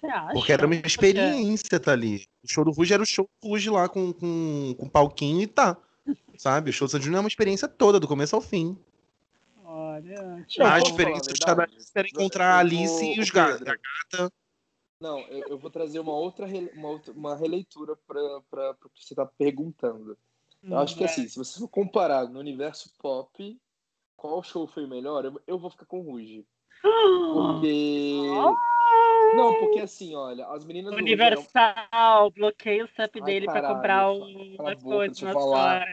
[0.00, 0.32] Você acha?
[0.32, 2.24] Porque era uma Porque- experiência tá ali.
[2.42, 5.46] O show do Ruge era o show do Ruge lá com, com, com palquinho e
[5.46, 5.76] tá.
[6.38, 6.70] Sabe?
[6.70, 8.78] O show do Sandy Júnior é uma experiência toda, do começo ao fim.
[9.64, 11.74] Olha, a experiência falar a do Chá da verdade.
[11.76, 13.58] Alice era encontrar a vou- Alice e os gatos.
[14.10, 14.32] Pedro,
[15.00, 19.04] Não, eu, eu vou trazer uma outra, rele- uma, outra uma releitura para o que
[19.04, 20.16] você está perguntando.
[20.62, 21.06] Eu acho que é.
[21.06, 23.60] assim, se você for comparar no universo pop,
[24.16, 26.46] qual show foi o melhor, eu, eu vou ficar com o Ruge.
[27.32, 28.24] Porque.
[29.34, 34.02] Não, porque assim, olha, as meninas do Universal, bloqueia o CEP Ai, dele caralho, comprar
[34.04, 35.84] cala- o- cala a as boca, coisas na.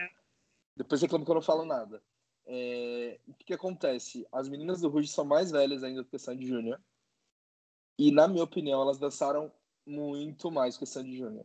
[0.76, 2.02] Depois reclamo que eu não falo nada.
[2.46, 4.26] É, O que, que acontece?
[4.32, 6.80] As meninas do Ruge são mais velhas ainda do que Sandy Júnior.
[7.98, 9.52] E, na minha opinião, elas dançaram
[9.86, 11.44] muito mais que Sandy Júnior.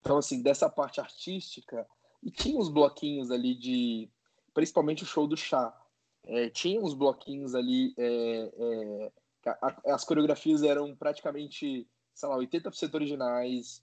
[0.00, 1.86] Então, assim, dessa parte artística,
[2.22, 4.08] e tinha uns bloquinhos ali de.
[4.54, 5.76] Principalmente o show do chá.
[6.24, 7.94] É, tinha uns bloquinhos ali.
[7.96, 9.12] é, é,
[9.44, 13.82] a- as coreografias eram praticamente, sei lá, 80% originais.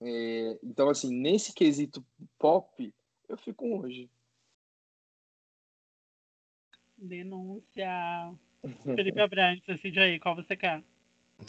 [0.00, 2.04] É, então, assim, nesse quesito
[2.38, 2.94] pop,
[3.28, 4.10] eu fico hoje.
[6.98, 8.34] Denúncia.
[8.94, 10.84] Felipe Abrantes, decide aí, qual você quer?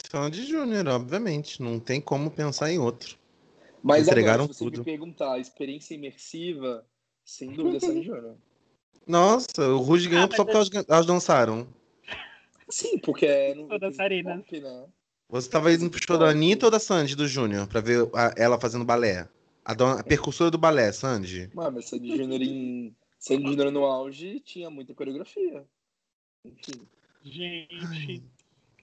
[0.09, 1.61] Sandy Júnior, obviamente.
[1.61, 3.17] Não tem como pensar em outro.
[3.83, 4.79] Mas Entregaram agora, se você tudo.
[4.79, 6.85] me perguntar, experiência imersiva,
[7.25, 8.37] sem dúvida, Sandy Júnior.
[9.07, 11.67] Nossa, o Ruge ganhou mas só porque elas, elas dançaram.
[12.69, 14.37] Sim, porque é Sou dançarina.
[14.37, 14.85] pop, né?
[15.29, 18.33] Você tava indo pro show da Anitta ou da Sandy, do Júnior, pra ver a-
[18.37, 19.27] ela fazendo balé?
[19.63, 21.49] A, dona- a percussora do balé, Sandy.
[21.53, 25.65] Mano, mas Sandy Júnior em Sandy Júnior no auge tinha muita coreografia.
[26.45, 26.81] Enfim.
[27.23, 28.23] Gente.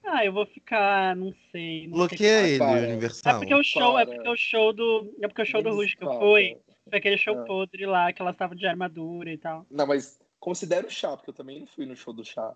[0.03, 1.87] Ah, eu vou ficar, não sei.
[1.87, 2.79] Não sei Bloqueia ele, para.
[2.79, 3.39] É Universal.
[3.39, 4.15] porque o show, é Para.
[4.15, 5.15] porque o show do.
[5.21, 6.25] É porque o show do Ruge que eu Desculpa.
[6.33, 6.57] fui.
[6.89, 7.45] Foi aquele show Ah.
[7.45, 9.65] podre lá, que elas estavam de armadura e tal.
[9.69, 12.55] Não, mas considera o chá, porque eu também não fui no show do chá.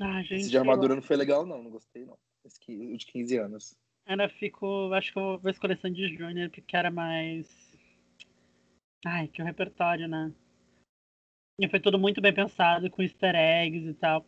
[0.00, 0.34] Ah, gente.
[0.42, 1.62] Esse de armadura não foi legal, não.
[1.62, 2.16] Não gostei, não.
[2.44, 3.76] Esse que- o de 15 anos.
[4.06, 4.92] Eu ainda fico.
[4.92, 7.48] Acho que eu vou escolher Sandy Júnior, porque era mais.
[9.06, 10.32] Ai, que o repertório, né?
[11.60, 14.24] E foi tudo muito bem pensado, com easter eggs e tal.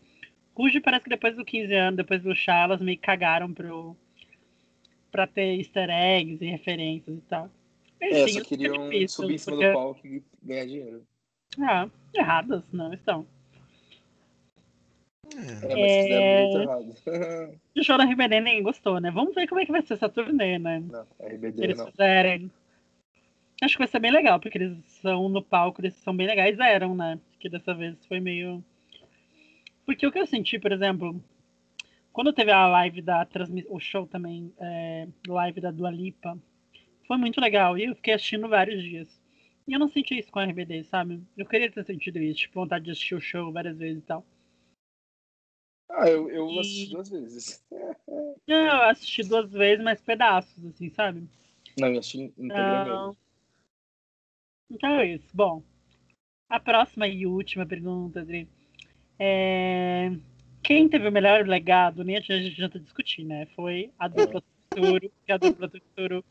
[0.57, 3.97] Ruge parece que depois do 15 anos, depois do chá, elas meio que cagaram pro.
[5.11, 7.51] pra ter easter eggs e referências e tal.
[8.01, 11.03] É, só isso queriam difícil, subir em cima porque- do palco e ganhar dinheiro.
[11.61, 13.27] Ah, erradas, não estão.
[15.35, 16.03] É, mas É.
[16.03, 17.61] fizeram muito errado.
[17.77, 19.11] O show da RBD ninguém gostou, né?
[19.11, 20.81] Vamos ver como é que vai ser essa turnê, né?
[20.81, 21.87] não, RBD eles não.
[21.91, 22.51] fizerem.
[23.63, 26.59] Acho que vai ser bem legal, porque eles são no palco, eles são bem legais,
[26.59, 27.19] eram, né?
[27.39, 28.63] Que dessa vez foi meio.
[29.85, 31.23] Porque o que eu senti, por exemplo,
[32.13, 36.39] quando teve a live da transmissão, o show também, é, live da Dua Lipa,
[37.07, 37.79] foi muito legal.
[37.79, 39.21] E eu fiquei assistindo vários dias.
[39.69, 41.23] E eu não senti isso com a RBD, sabe?
[41.37, 44.27] Eu queria ter sentido isso, tipo, vontade de assistir o show várias vezes e tal.
[45.91, 47.63] Ah, eu, eu E- assisti duas vezes.
[48.47, 51.27] Não, eu assisti duas vezes, mas pedaços, assim, sabe?
[51.77, 52.55] Não, eu assisti Não.
[52.79, 53.17] mesmo.
[54.71, 55.29] Então é isso.
[55.35, 55.63] Bom,
[56.49, 58.49] a próxima e última pergunta, Adri.
[59.21, 60.11] É...
[60.63, 63.47] Quem teve o melhor legado, nem a gente adianta discutir, né?
[63.55, 66.25] Foi a dupla Turo, que a dupla Turo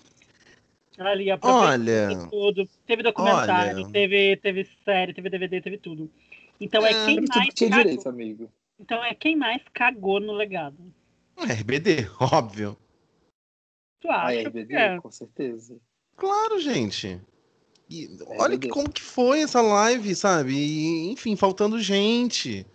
[0.97, 2.67] ali Olha, tudo.
[2.85, 3.91] Teve documentário, olha.
[3.91, 6.09] teve, teve série, teve DVD, teve tudo.
[6.59, 7.83] Então é, É, quem mais tinha cagou.
[7.83, 8.51] direito, amigo.
[8.79, 10.77] Então é quem mais cagou no legado.
[11.37, 12.75] RBD, óbvio.
[14.01, 14.41] Tu Ah, acha?
[14.49, 14.99] RBD, é?
[14.99, 15.77] com certeza.
[16.15, 17.19] Claro, gente.
[17.89, 18.67] E olha RBD.
[18.67, 20.53] que, como que foi essa live, sabe?
[20.53, 22.65] E, enfim, faltando gente.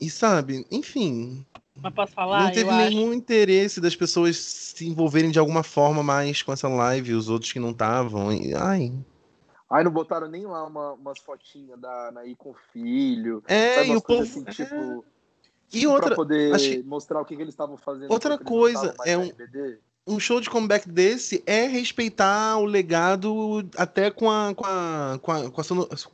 [0.00, 1.44] E sabe, enfim,
[1.76, 2.44] Mas posso falar?
[2.44, 6.52] não teve eu acho nenhum interesse das pessoas se envolverem de alguma forma mais com
[6.52, 8.32] essa live, os outros que não estavam.
[8.32, 8.92] E, Ai.
[9.70, 13.42] Ai, não botaram nem lá uma, umas fotinhas da Naí com o filho.
[13.46, 14.22] É, Sabe e o povo.
[14.22, 15.04] assim, tipo.
[15.72, 18.10] E tipo, outra, pra poder acho- mostrar o que, que eles estavam fazendo.
[18.10, 19.78] Outra coisa, é um- RBD.
[20.10, 25.32] Um show de comeback desse é respeitar o legado até com a, com a, com
[25.32, 25.64] a, com a,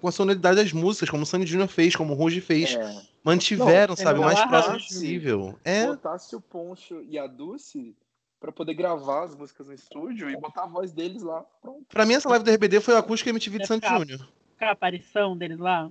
[0.01, 2.75] com a sonoridade das músicas, como o Sandy Júnior fez, como o Ruge fez.
[2.75, 3.03] É.
[3.25, 5.59] Mantiveram, Não, sabe, o é mais próximo possível.
[5.65, 7.97] É, Botasse o Poncho e a Dulce
[8.39, 11.45] pra poder gravar as músicas no estúdio e botar a voz deles lá.
[11.61, 11.85] Pronto.
[11.89, 13.89] pra mim essa live do RBD foi o acústico MTV de É Sandy.
[13.89, 14.29] Júnior.
[14.61, 15.91] a aparição deles lá.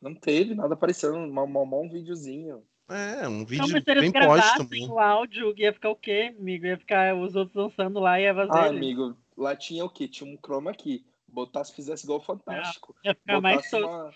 [0.00, 2.62] Não teve nada aparecendo, mal, mal, mal um videozinho.
[2.88, 4.94] É, um Então, vídeo mas se eles bem gravassem póstumo.
[4.94, 6.66] o áudio, ia ficar o quê, amigo?
[6.66, 10.08] Ia ficar os outros dançando lá e a voz Ah, amigo, lá tinha o quê?
[10.08, 11.04] Tinha um chroma aqui.
[11.26, 12.96] Botasse, fizesse igual Fantástico.
[13.04, 13.88] Ia ficar mais botasse tosco.
[13.88, 14.14] uma...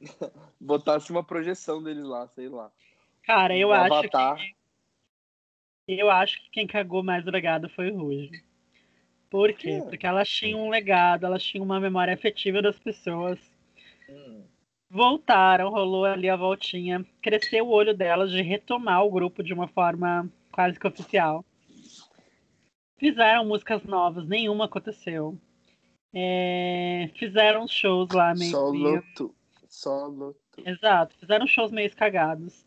[0.60, 2.70] botasse uma projeção deles lá, sei lá.
[3.24, 4.36] Cara, eu um acho avatar.
[4.36, 4.54] que.
[5.88, 8.42] Eu acho que quem cagou mais o legado foi o Ruge.
[9.28, 9.80] Por quê?
[9.80, 9.82] quê?
[9.88, 13.38] Porque elas tinham um legado, elas tinham uma memória afetiva das pessoas.
[14.08, 14.44] Hum.
[14.94, 17.04] Voltaram, rolou ali a voltinha.
[17.20, 21.44] Cresceu o olho delas de retomar o grupo de uma forma quase que oficial.
[22.96, 25.36] Fizeram músicas novas, nenhuma aconteceu.
[26.14, 28.52] É, fizeram shows lá meio.
[28.52, 29.34] Só meio- loto.
[29.68, 30.38] Só loto.
[30.64, 32.64] Exato, fizeram shows meio cagados.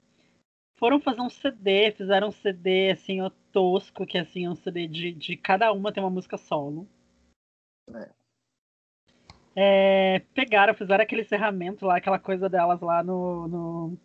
[0.75, 4.85] Foram fazer um CD, fizeram um CD assim, ó, tosco, que assim, é um CD
[4.85, 6.85] de, de cada uma tem uma música solo.
[7.95, 8.16] É.
[9.59, 13.47] É, pegaram, fizeram aquele encerramento lá, aquela coisa delas lá no.
[13.47, 13.97] no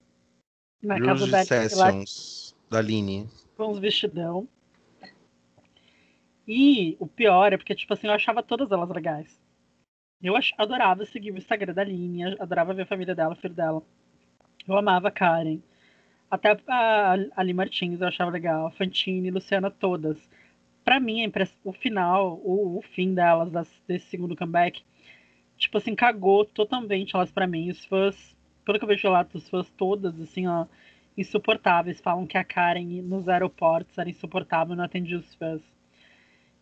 [0.83, 3.29] na casa Rose da lá Sessions, da Aline.
[3.55, 4.49] com uns vestidão.
[6.49, 9.39] E o pior é porque, tipo assim, eu achava todas elas legais.
[10.23, 13.83] Eu adorava seguir o Instagram da Linha, adorava ver a família dela, o filho dela.
[14.67, 15.61] Eu amava a Karen.
[16.31, 20.17] Até a Ali Martins eu achava legal, a Fantine, Luciana, todas.
[20.85, 21.31] Pra mim,
[21.63, 24.83] o final, o, o fim delas, das- desse segundo comeback,
[25.63, 27.71] tipo assim, cagou totalmente elas pra mim.
[27.71, 30.67] Os fãs, pelo que eu vejo lá, os fãs todas, assim, ó,
[31.17, 32.01] insuportáveis.
[32.01, 35.63] Falam que a Karen nos aeroportos era insuportável, não atendia os fãs.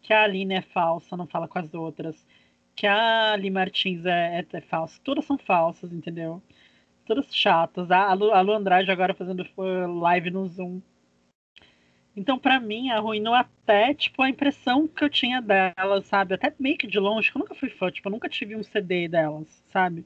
[0.03, 2.27] Que a Aline é falsa, não fala com as outras.
[2.77, 5.01] Que a Ali Martins é, é, é falsa.
[5.05, 6.43] Todas são falsas, entendeu?
[7.07, 7.91] Todas chatas.
[7.91, 9.47] A, Lu, a Lu Andrade agora fazendo
[10.01, 10.81] live no Zoom.
[12.17, 16.35] Então, pra mim, arruinou até, tipo, a impressão que eu tinha delas, sabe?
[16.35, 18.63] Até meio que de longe, que eu nunca fui fã, tipo, eu nunca tive um
[18.63, 20.05] CD delas, sabe?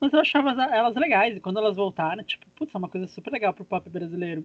[0.00, 3.32] Mas eu achava elas legais, e quando elas voltaram, tipo, putz, é uma coisa super
[3.32, 4.44] legal pro pop brasileiro.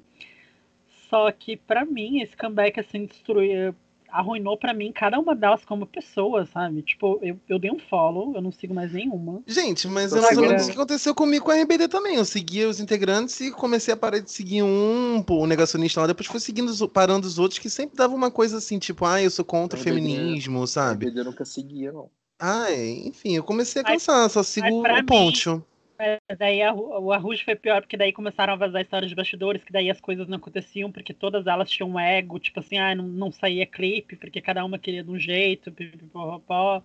[1.09, 3.75] Só que, pra mim, esse comeback, assim, destruiu,
[4.11, 6.81] arruinou pra mim cada uma delas como pessoa, sabe?
[6.81, 9.41] Tipo, eu, eu dei um follow, eu não sigo mais nenhuma.
[9.47, 10.49] Gente, mas é ou segurando.
[10.49, 12.15] menos o que aconteceu comigo com a RBD também.
[12.15, 16.27] Eu seguia os integrantes e comecei a parar de seguir um, o negacionista lá, depois
[16.27, 19.29] fui seguindo, os- parando os outros que sempre davam uma coisa assim, tipo, ah, eu
[19.31, 21.05] sou contra o feminismo, A sabe?
[21.05, 22.09] RBD eu nunca seguia, não.
[22.39, 25.63] Ai, enfim, eu comecei a Mas- cansar, só sigo o mim-
[26.03, 29.63] É, daí a, o Arrujo foi pior, porque daí começaram a vazar histórias de bastidores,
[29.63, 32.95] que daí as coisas não aconteciam, porque todas elas tinham um ego, tipo assim, ah,
[32.95, 36.83] não, não saía clipe, porque cada uma queria de um jeito, pipipopopó.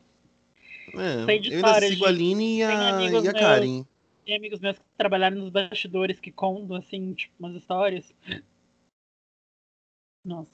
[0.94, 3.28] É, Sei de eu ainda histórias sigo de- a Aline e tem a, amigos e
[3.28, 3.84] a meus- Karen.
[4.26, 8.12] Tem amigos meus que trabalharam nos bastidores que contam, assim, tipo, umas histórias.
[10.24, 10.50] Nossa.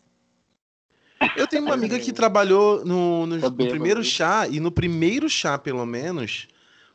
[1.36, 5.28] Eu tenho uma amiga que trabalhou no, no, Tá no primeiro chá, e no primeiro
[5.28, 6.46] chá, pelo menos,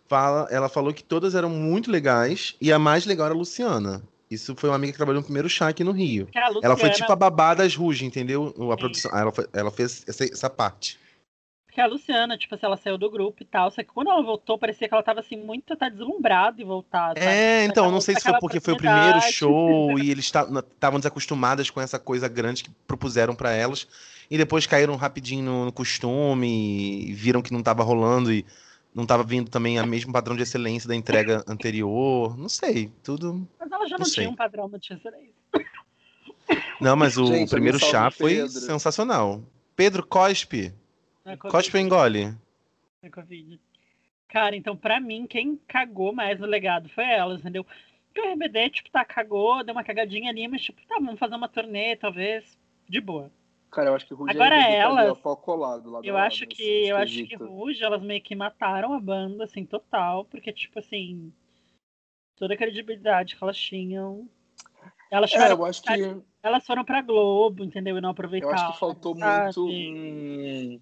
[0.07, 4.01] fala, ela falou que todas eram muito legais, e a mais legal era a Luciana.
[4.29, 6.25] Isso foi uma amiga que trabalhou no primeiro chá aqui no Rio.
[6.27, 8.53] Que a Ela foi Luciana- tipo a babá das Ruge, entendeu?
[8.57, 8.75] A Sim.
[8.77, 10.99] produção, ela, foi- ela fez essa, essa parte.
[11.65, 13.69] Porque a Luciana, tipo assim, ela saiu do grupo e tal.
[13.71, 17.09] Só que quando ela voltou, parecia que ela tava assim, muito tá deslumbrada em voltar.
[17.09, 17.21] sabe?
[17.25, 20.99] É, então, Aquela- não sei se foi porque foi o primeiro show e eles estavam
[20.99, 23.87] desacostumadas com essa coisa grande que propuseram pra elas.
[24.29, 28.43] E depois caíram rapidinho no, no costume e viram que não tava rolando e
[28.97, 32.35] não tava vindo também a mesmo padrão de excelência da entrega anterior.
[32.35, 33.47] Não sei, tudo.
[33.59, 34.23] Mas ela já não, Não sei.
[34.23, 35.33] tinha um padrão, não tinha excelência.
[36.81, 38.49] Não, mas o Gente, primeiro alguém chá foi Pedro.
[38.49, 39.43] sensacional.
[39.75, 40.73] Pedro Cospe.
[41.25, 42.35] É Cospe engole?
[43.03, 43.59] é Covid.
[44.29, 47.65] Cara, então pra mim, quem cagou mais no legado foi elas, entendeu?
[48.07, 51.35] Porque o RBD, tipo, tá, cagou, deu uma cagadinha ali, mas tipo, tá, vamos fazer
[51.35, 52.57] uma turnê, talvez,
[52.89, 53.31] de boa.
[53.77, 57.27] Cara, eu acho que Agora tá elas- pau colado lá Eu acho que eu acho
[57.27, 57.35] que.
[57.35, 61.31] Ruge, elas meio que mataram a banda, assim, total, porque, tipo assim,
[62.35, 64.27] toda a credibilidade que elas tinham.
[65.11, 67.95] Elas É, eu acho que elas foram pra Globo, entendeu?
[67.95, 68.55] E não Eu aproveitaram.
[68.55, 69.43] acho que faltou sabe?
[69.43, 70.81] muito.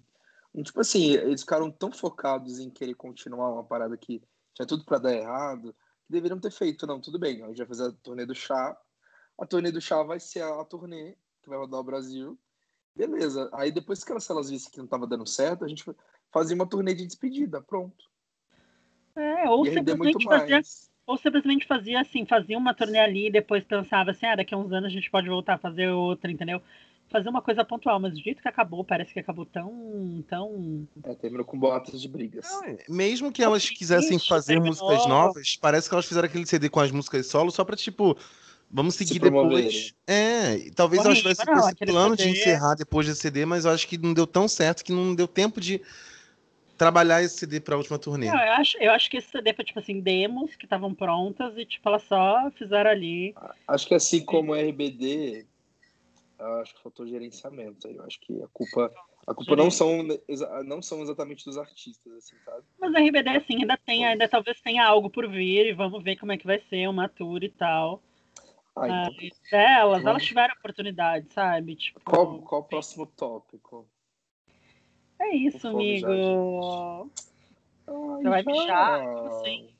[0.64, 4.22] Tipo assim, eles ficaram tão focados em querer continuar uma parada que
[4.54, 5.74] tinha tudo pra dar errado,
[6.06, 6.86] que deveriam ter feito.
[6.86, 8.74] Não, tudo bem, a gente vai fazer a turnê do chá.
[9.38, 12.38] A turnê do chá vai ser a, turnê que vai rodar o Brasil.
[12.96, 13.50] Beleza.
[13.52, 15.84] Aí depois que elas, elas vissem que não tava dando certo, a gente
[16.32, 17.60] fazia uma turnê de despedida.
[17.60, 18.06] Pronto.
[19.14, 20.62] É, ou simplesmente fazia.
[21.06, 24.58] Ou simplesmente fazia assim, fazia uma turnê ali e depois pensava assim, ah, daqui a
[24.58, 26.60] uns anos a gente pode voltar a fazer outra, entendeu?
[27.08, 30.24] Fazer uma coisa pontual, mas do jeito que acabou, parece que acabou tão.
[30.28, 30.88] tão.
[31.04, 32.44] É, terminou com boatos de brigas.
[32.88, 34.74] Mesmo que elas quisessem Ixi, fazer terminou.
[34.74, 38.18] músicas novas, parece que elas fizeram aquele CD com as músicas solo só pra, tipo,
[38.70, 39.64] vamos seguir promoverem.
[39.64, 39.94] depois.
[40.06, 43.44] É, e talvez elas Horrível, tivessem não, esse plano de CD encerrar depois desse CD,
[43.46, 45.80] mas eu acho que não deu tão certo que não deu tempo de
[46.76, 48.26] trabalhar esse CD pra última turnê.
[48.26, 51.56] Não, eu acho, eu acho que esse CD foi tipo assim, demos que estavam prontas
[51.56, 53.34] e tipo, elas só fizeram ali.
[53.66, 55.46] Acho que assim como o RBD,
[56.38, 57.88] eu acho que faltou gerenciamento.
[57.88, 57.96] aí.
[57.96, 58.92] Eu acho que a culpa,
[59.26, 60.06] a culpa não são,
[60.64, 62.62] não são exatamente dos artistas, assim, sabe?
[62.78, 66.16] Mas a RBD, assim, ainda tem, ainda talvez tenha algo por vir e vamos ver
[66.16, 68.02] como é que vai ser uma tour e tal.
[68.78, 71.76] Ah, então, Mas elas, elas tiveram oportunidade, sabe?
[71.76, 73.88] Tipo, qual, qual o próximo tópico?
[75.18, 77.10] é isso, fome já, amigo.
[77.86, 79.26] Você vai Ai, mijar?
[79.28, 79.70] assim?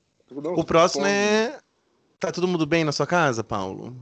[0.56, 1.14] O próximo fome.
[1.14, 1.60] é.
[2.18, 3.94] Tá todo mundo bem na sua casa, Paulo?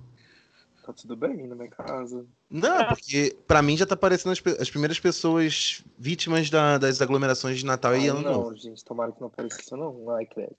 [0.86, 2.24] Tá tudo bem na minha casa?
[2.48, 2.84] Não, Ah.
[2.84, 7.64] porque pra mim já tá aparecendo as, as primeiras pessoas vítimas da- das aglomerações de
[7.66, 8.56] Natal e Ai, Ano não, Novo.
[8.56, 10.08] gente, tomara que não apareça isso, não.
[10.10, 10.54] Ai, credo.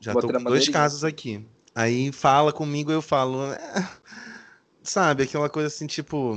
[0.00, 1.44] Já Bota tô com dois casos aqui.
[1.76, 3.52] Aí fala comigo, eu falo.
[3.52, 3.58] é,
[4.82, 6.34] sabe, aquela coisa assim, tipo.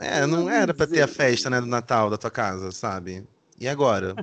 [0.00, 3.24] É, não era pra ter a festa, né, do Natal da tua casa, sabe?
[3.56, 4.16] E agora?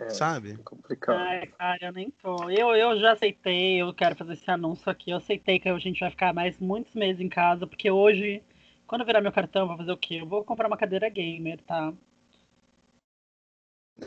[0.00, 0.08] É.
[0.08, 0.56] Sabe?
[0.64, 1.16] Complicado.
[1.16, 2.50] Ai, cara, eu nem tô.
[2.50, 5.12] Eu, eu já aceitei, eu quero fazer esse anúncio aqui.
[5.12, 8.42] Eu aceitei que a gente vai ficar mais muitos meses em casa, porque hoje,
[8.88, 10.16] quando eu virar meu cartão, eu vou fazer o quê?
[10.20, 11.92] Eu vou comprar uma cadeira gamer, tá?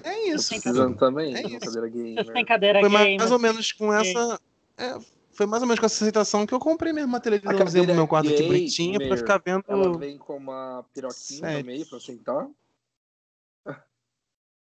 [0.03, 0.49] É isso.
[0.49, 1.59] Precisando também É de uma isso.
[1.59, 2.33] cadeira Vocês gamer.
[2.33, 3.17] têm cadeira Foi gamer?
[3.19, 4.37] mais ou menos com essa.
[4.77, 4.97] é,
[5.33, 7.95] foi mais ou menos com essa aceitação que eu comprei mesmo uma televisãozinha cadeira no
[7.95, 9.63] meu quarto aqui gay, bonitinha pra Mer, ficar vendo.
[9.67, 11.59] Ela vem com uma piroquinha Sete.
[11.59, 12.47] no meio pra sentar.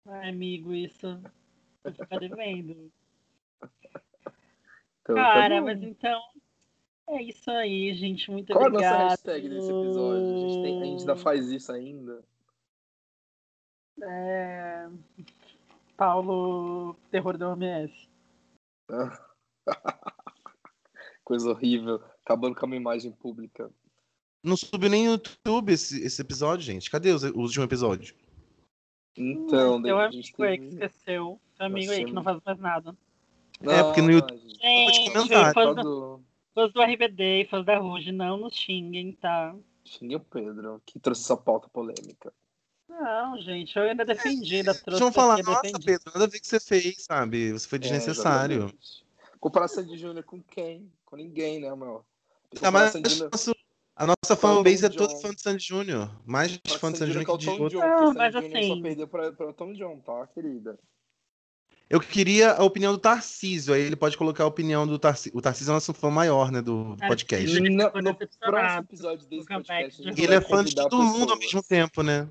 [0.07, 1.19] Ai, amigo, isso.
[1.83, 2.91] Vou ficar devendo.
[5.01, 5.65] Então, tá Cara, bom.
[5.67, 6.21] mas então.
[7.07, 8.29] É isso aí, gente.
[8.29, 8.97] Muito Qual a obrigada.
[8.99, 10.25] nossa hashtag desse episódio?
[10.35, 12.23] A gente, tem- a gente ainda faz isso ainda?
[14.03, 14.87] É...
[15.97, 18.07] Paulo, terror do OMS.
[21.29, 22.01] Coisa horrível.
[22.25, 23.69] Acabando com a minha imagem pública.
[24.43, 26.89] Não subiu nem no YouTube esse, esse episódio, gente.
[26.89, 28.15] Cadê os- o último episódio?
[29.15, 30.85] Então, Teu amigo gente aí que teve...
[30.85, 31.39] esqueceu.
[31.55, 32.97] Teu amigo aí que não faz mais nada.
[33.61, 35.53] É, porque no YouTube- gente, Gente, comentário.
[35.53, 36.21] fãs do,
[36.55, 39.55] fãs do RBD e fãs da Ruge, não nos xinguem, tá?
[39.85, 42.33] Xingue o Pedro, que trouxe essa pauta polêmica.
[42.87, 45.03] Não, gente, eu ainda defendi da trouxa.
[45.03, 45.85] vão falar, eu nossa, defendi.
[45.85, 47.51] Pedro, nada a ver o que você fez, sabe?
[47.51, 48.55] Você foi É, desnecessário.
[48.63, 49.08] exatamente.
[49.39, 50.91] Comparação de Júnior com quem?
[51.05, 52.03] Com ninguém, né, meu?
[52.59, 53.55] Tá, mas Júnior- nosso-
[53.95, 56.11] a nossa fanbase é toda fã de Sandy Júnior.
[56.25, 57.79] Mais fã de Sandy Júnior que é de outro.
[57.79, 60.77] Não, mas assim- só perdeu pra, pra Tom John, tá, querida?
[61.89, 63.73] Eu queria a opinião do Tarcísio.
[63.73, 65.35] Aí ele pode colocar a opinião do Tarcísio.
[65.37, 67.07] O Tarcísio é o nosso fã maior, né, do Tarcísio.
[67.07, 67.55] podcast.
[67.57, 71.63] Ele No, no próximo episódio desse podcast, ele é fã de todo mundo ao mesmo
[71.63, 72.29] tempo, né?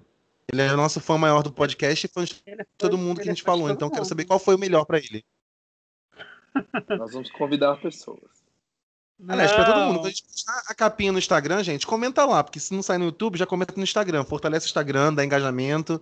[0.51, 3.17] Ele é o nosso fã maior do podcast e fã de Ele é todo mundo
[3.21, 3.69] que a é gente falou.
[3.69, 5.25] Então eu quero saber qual foi o melhor pra ele.
[6.99, 8.47] Nós vamos convidar pessoas.
[9.27, 12.45] Aliás, pra todo mundo, quando a gente postar a capinha no Instagram, gente, comenta lá,
[12.45, 14.25] porque se não sai no YouTube, já comenta no Instagram.
[14.25, 16.01] Fortalece o Instagram, dá engajamento.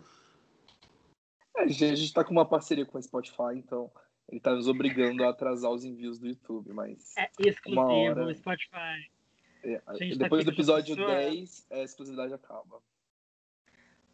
[1.57, 3.91] É, a gente tá com uma parceria com a Spotify, então
[4.29, 7.15] ele tá nos obrigando a atrasar os envios do YouTube, mas.
[7.17, 8.35] É exclusivo, hora.
[8.35, 9.11] Spotify.
[9.63, 12.83] é, tá depois aqui do episódio com 10, a exclusividade acaba.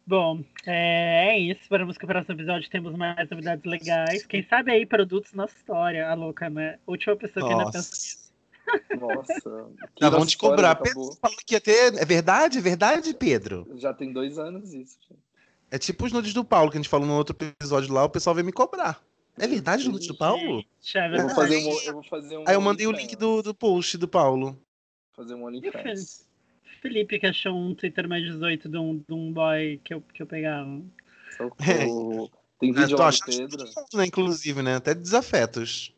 [0.05, 1.61] Bom, é, é isso.
[1.61, 4.25] Esperamos que no próximo episódio temos mais novidades legais.
[4.25, 6.77] Quem sabe aí produtos nossa história, a louca, né?
[6.85, 8.23] Última pessoa que ainda pensa nisso.
[8.99, 9.69] Nossa.
[9.99, 10.75] Já vão nossa te cobrar.
[10.75, 11.93] Pedro falou que ia ter.
[11.95, 12.57] É verdade?
[12.57, 13.67] É verdade, Pedro?
[13.75, 14.97] Já tem dois anos isso.
[15.71, 18.09] É tipo os nudes do Paulo que a gente falou no outro episódio lá, o
[18.09, 19.01] pessoal veio me cobrar.
[19.37, 20.63] É verdade os nudes do Paulo?
[20.79, 21.79] Gente, é Eu vou fazer um.
[21.81, 24.59] Eu vou fazer um Aí eu mandei o link do, do post do Paulo.
[25.15, 26.27] Fazer um OnlyFans.
[26.83, 30.21] Felipe que achou um Twitter mais 18 de um, de um boy que eu, que
[30.21, 30.81] eu pegava.
[31.37, 32.29] Socorro.
[32.59, 33.65] Tem É, vídeo tô lá do Pedro.
[33.93, 34.75] né, inclusive, né?
[34.75, 35.93] Até desafetos.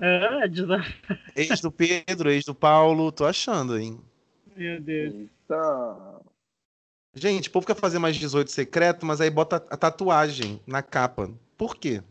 [0.00, 1.18] Ah, desafio.
[1.34, 4.00] Ex do Pedro, ex do Paulo, tô achando, hein?
[4.56, 5.14] Meu Deus.
[5.14, 6.20] Eita.
[7.14, 11.30] Gente, o povo quer fazer mais 18 secreto, mas aí bota a tatuagem na capa.
[11.56, 12.02] Por quê?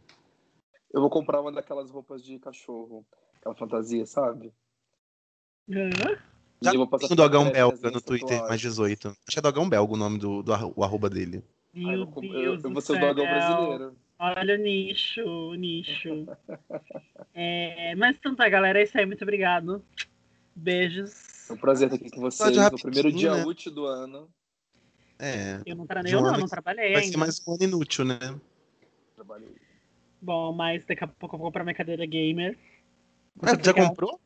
[0.93, 3.05] Eu vou comprar uma daquelas roupas de cachorro.
[3.37, 4.51] Aquela fantasia, sabe?
[5.69, 6.17] Ah,
[6.61, 9.07] Já eu vou passar tem o Dogão Belga no Twitter, mais 18.
[9.07, 11.43] Acho que é Dogão Belga o nome do, do o arroba dele.
[11.73, 12.99] Eu, Meu vou, Deus eu, eu do vou ser o.
[12.99, 13.95] Dogão brasileiro.
[14.17, 16.25] Olha o nicho, o nicho.
[17.37, 18.79] É, mas então tá, galera.
[18.79, 19.05] É isso aí.
[19.05, 19.83] Muito obrigado.
[20.55, 21.49] Beijos.
[21.49, 23.43] É um prazer estar aqui com vocês Episódio no primeiro dia né?
[23.43, 24.29] útil do ano.
[25.19, 25.61] É.
[25.65, 26.01] Eu não, tra...
[26.09, 27.11] eu não, não trabalhei Vai ainda.
[27.11, 28.17] ser mais um ano inútil, né?
[29.15, 29.53] Trabalhei.
[30.21, 32.57] Bom, mas daqui a pouco eu vou comprar minha cadeira gamer.
[33.43, 34.19] É, já comprou?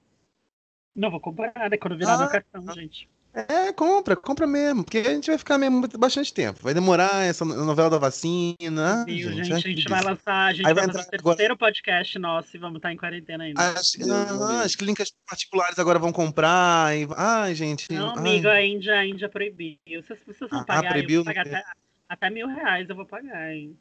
[0.99, 3.07] Não vou comprar nada quando virar Ah, meu cartão, gente.
[3.33, 6.59] É, compra, compra mesmo, porque a gente vai ficar mesmo bastante tempo.
[6.61, 9.03] Vai demorar essa novela da vacina.
[9.03, 11.19] Ah, Viu, gente, gente, a gente vai lançar, a gente Aí vai vai fazer o
[11.19, 13.61] agora- terceiro podcast nosso e vamos estar em quarentena ainda.
[13.61, 16.97] As, ah, as clínicas particulares agora vão comprar.
[16.97, 17.07] E...
[17.15, 17.87] Ai, gente.
[17.93, 18.17] Não, ai.
[18.17, 19.77] amigo, a Índia, a Índia proibiu.
[19.87, 21.63] Se vocês vocês não Ah, pagarem, proibiu, eu vou pagar até,
[22.09, 23.77] até mil reais, eu vou pagar, hein?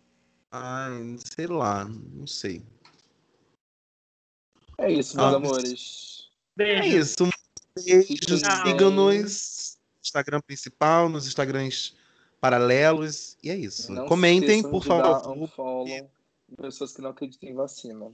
[0.53, 2.63] Ai, sei lá, não sei.
[4.79, 6.18] É isso, meus Ah, amores.
[6.59, 6.99] É Beijo.
[6.99, 7.29] isso.
[7.85, 8.67] Beijos, Tchau.
[8.67, 11.97] sigam-nos no Instagram principal, nos Instagrams
[12.41, 13.37] paralelos.
[13.43, 13.93] E é isso.
[13.93, 15.37] Não se Comentem, por favor.
[15.37, 18.13] unfollow em pessoas que não acreditam em vacina.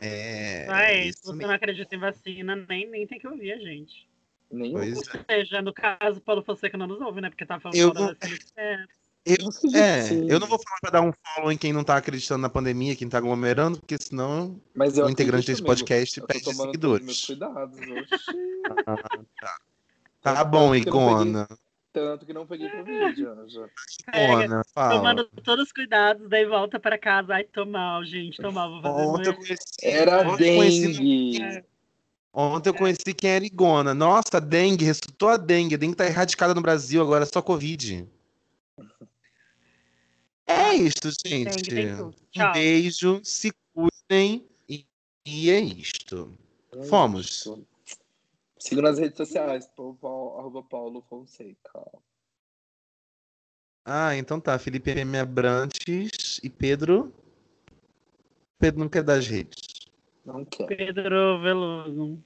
[0.00, 1.46] É, Vai, se isso você mesmo.
[1.48, 4.08] não acredita em vacina, nem, nem tem que ouvir a gente.
[4.50, 4.74] Nenhum.
[4.74, 7.30] Pois Ou seja, no caso, Paulo Fonseca não nos ouve, né?
[7.30, 8.88] Porque tá falando Eu da vacina.
[9.26, 9.36] É, Eu,
[10.28, 12.48] é, eu não vou falar pra dar um follow em quem não tá acreditando na
[12.50, 17.26] pandemia, quem tá aglomerando, porque senão o integrante desse podcast Eu perde os meus seguidores.
[17.26, 17.78] cuidados.
[18.12, 19.24] oxi.
[20.22, 21.48] Tá Tanto bom, eu Igona.
[21.92, 23.70] Tanto que não peguei Covid, Anja.
[24.10, 24.96] pega, Igona, fala.
[24.96, 27.34] tomando todos os cuidados, daí volta pra casa.
[27.34, 30.92] Ai, tô mal, gente, tô mal, vou fazer Ontem eu conheci, Era ontem eu conheci-
[30.92, 31.64] dengue.
[32.36, 33.94] Ontem eu conheci quem era Igona.
[33.94, 35.76] Nossa, dengue, ressuscitou a dengue.
[35.76, 38.08] A dengue tá erradicada no Brasil agora, é só Covid.
[40.46, 41.70] É isto, Tem, gente.
[41.70, 42.14] tem tudo.
[42.36, 44.86] Um beijo, se cuidem e,
[45.24, 46.36] e é isto.
[46.88, 47.44] Fomos.
[48.58, 51.84] Siga nas redes sociais, Paulo, Paulo, arroba Paulo Fonseca.
[53.84, 54.58] Ah, então tá.
[54.58, 55.18] Felipe M.
[55.18, 57.12] Abrantes e Pedro.
[58.58, 59.62] Pedro não quer dar as redes.
[60.24, 60.66] Não quer.
[60.66, 62.18] Pedro Veloso.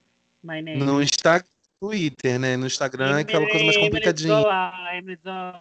[0.42, 0.84] My name.
[0.84, 1.48] No Instagram,
[1.80, 2.56] Twitter, né?
[2.56, 4.34] No Instagram é aquela coisa mais Emily complicadinha.
[4.34, 5.58] Zola, Emily Zola.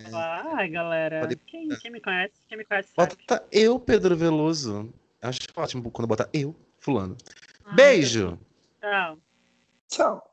[0.55, 1.19] Ai, galera.
[1.21, 3.15] Pode- Quem, quem me conhece, quem me conhece sabe.
[3.15, 4.91] Bota eu, Pedro Veloso.
[5.21, 7.15] Acho ótimo quando bota eu, fulano.
[7.65, 8.39] Ai, Beijo!
[8.81, 9.17] Tchau.
[9.89, 10.23] Tchau.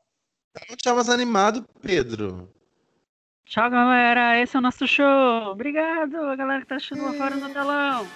[0.69, 2.49] Não tinha mais animado, Pedro.
[3.45, 4.39] Tchau, galera.
[4.41, 5.05] Esse é o nosso show.
[5.51, 8.07] Obrigado, a galera que tá assistindo lá fora no telão.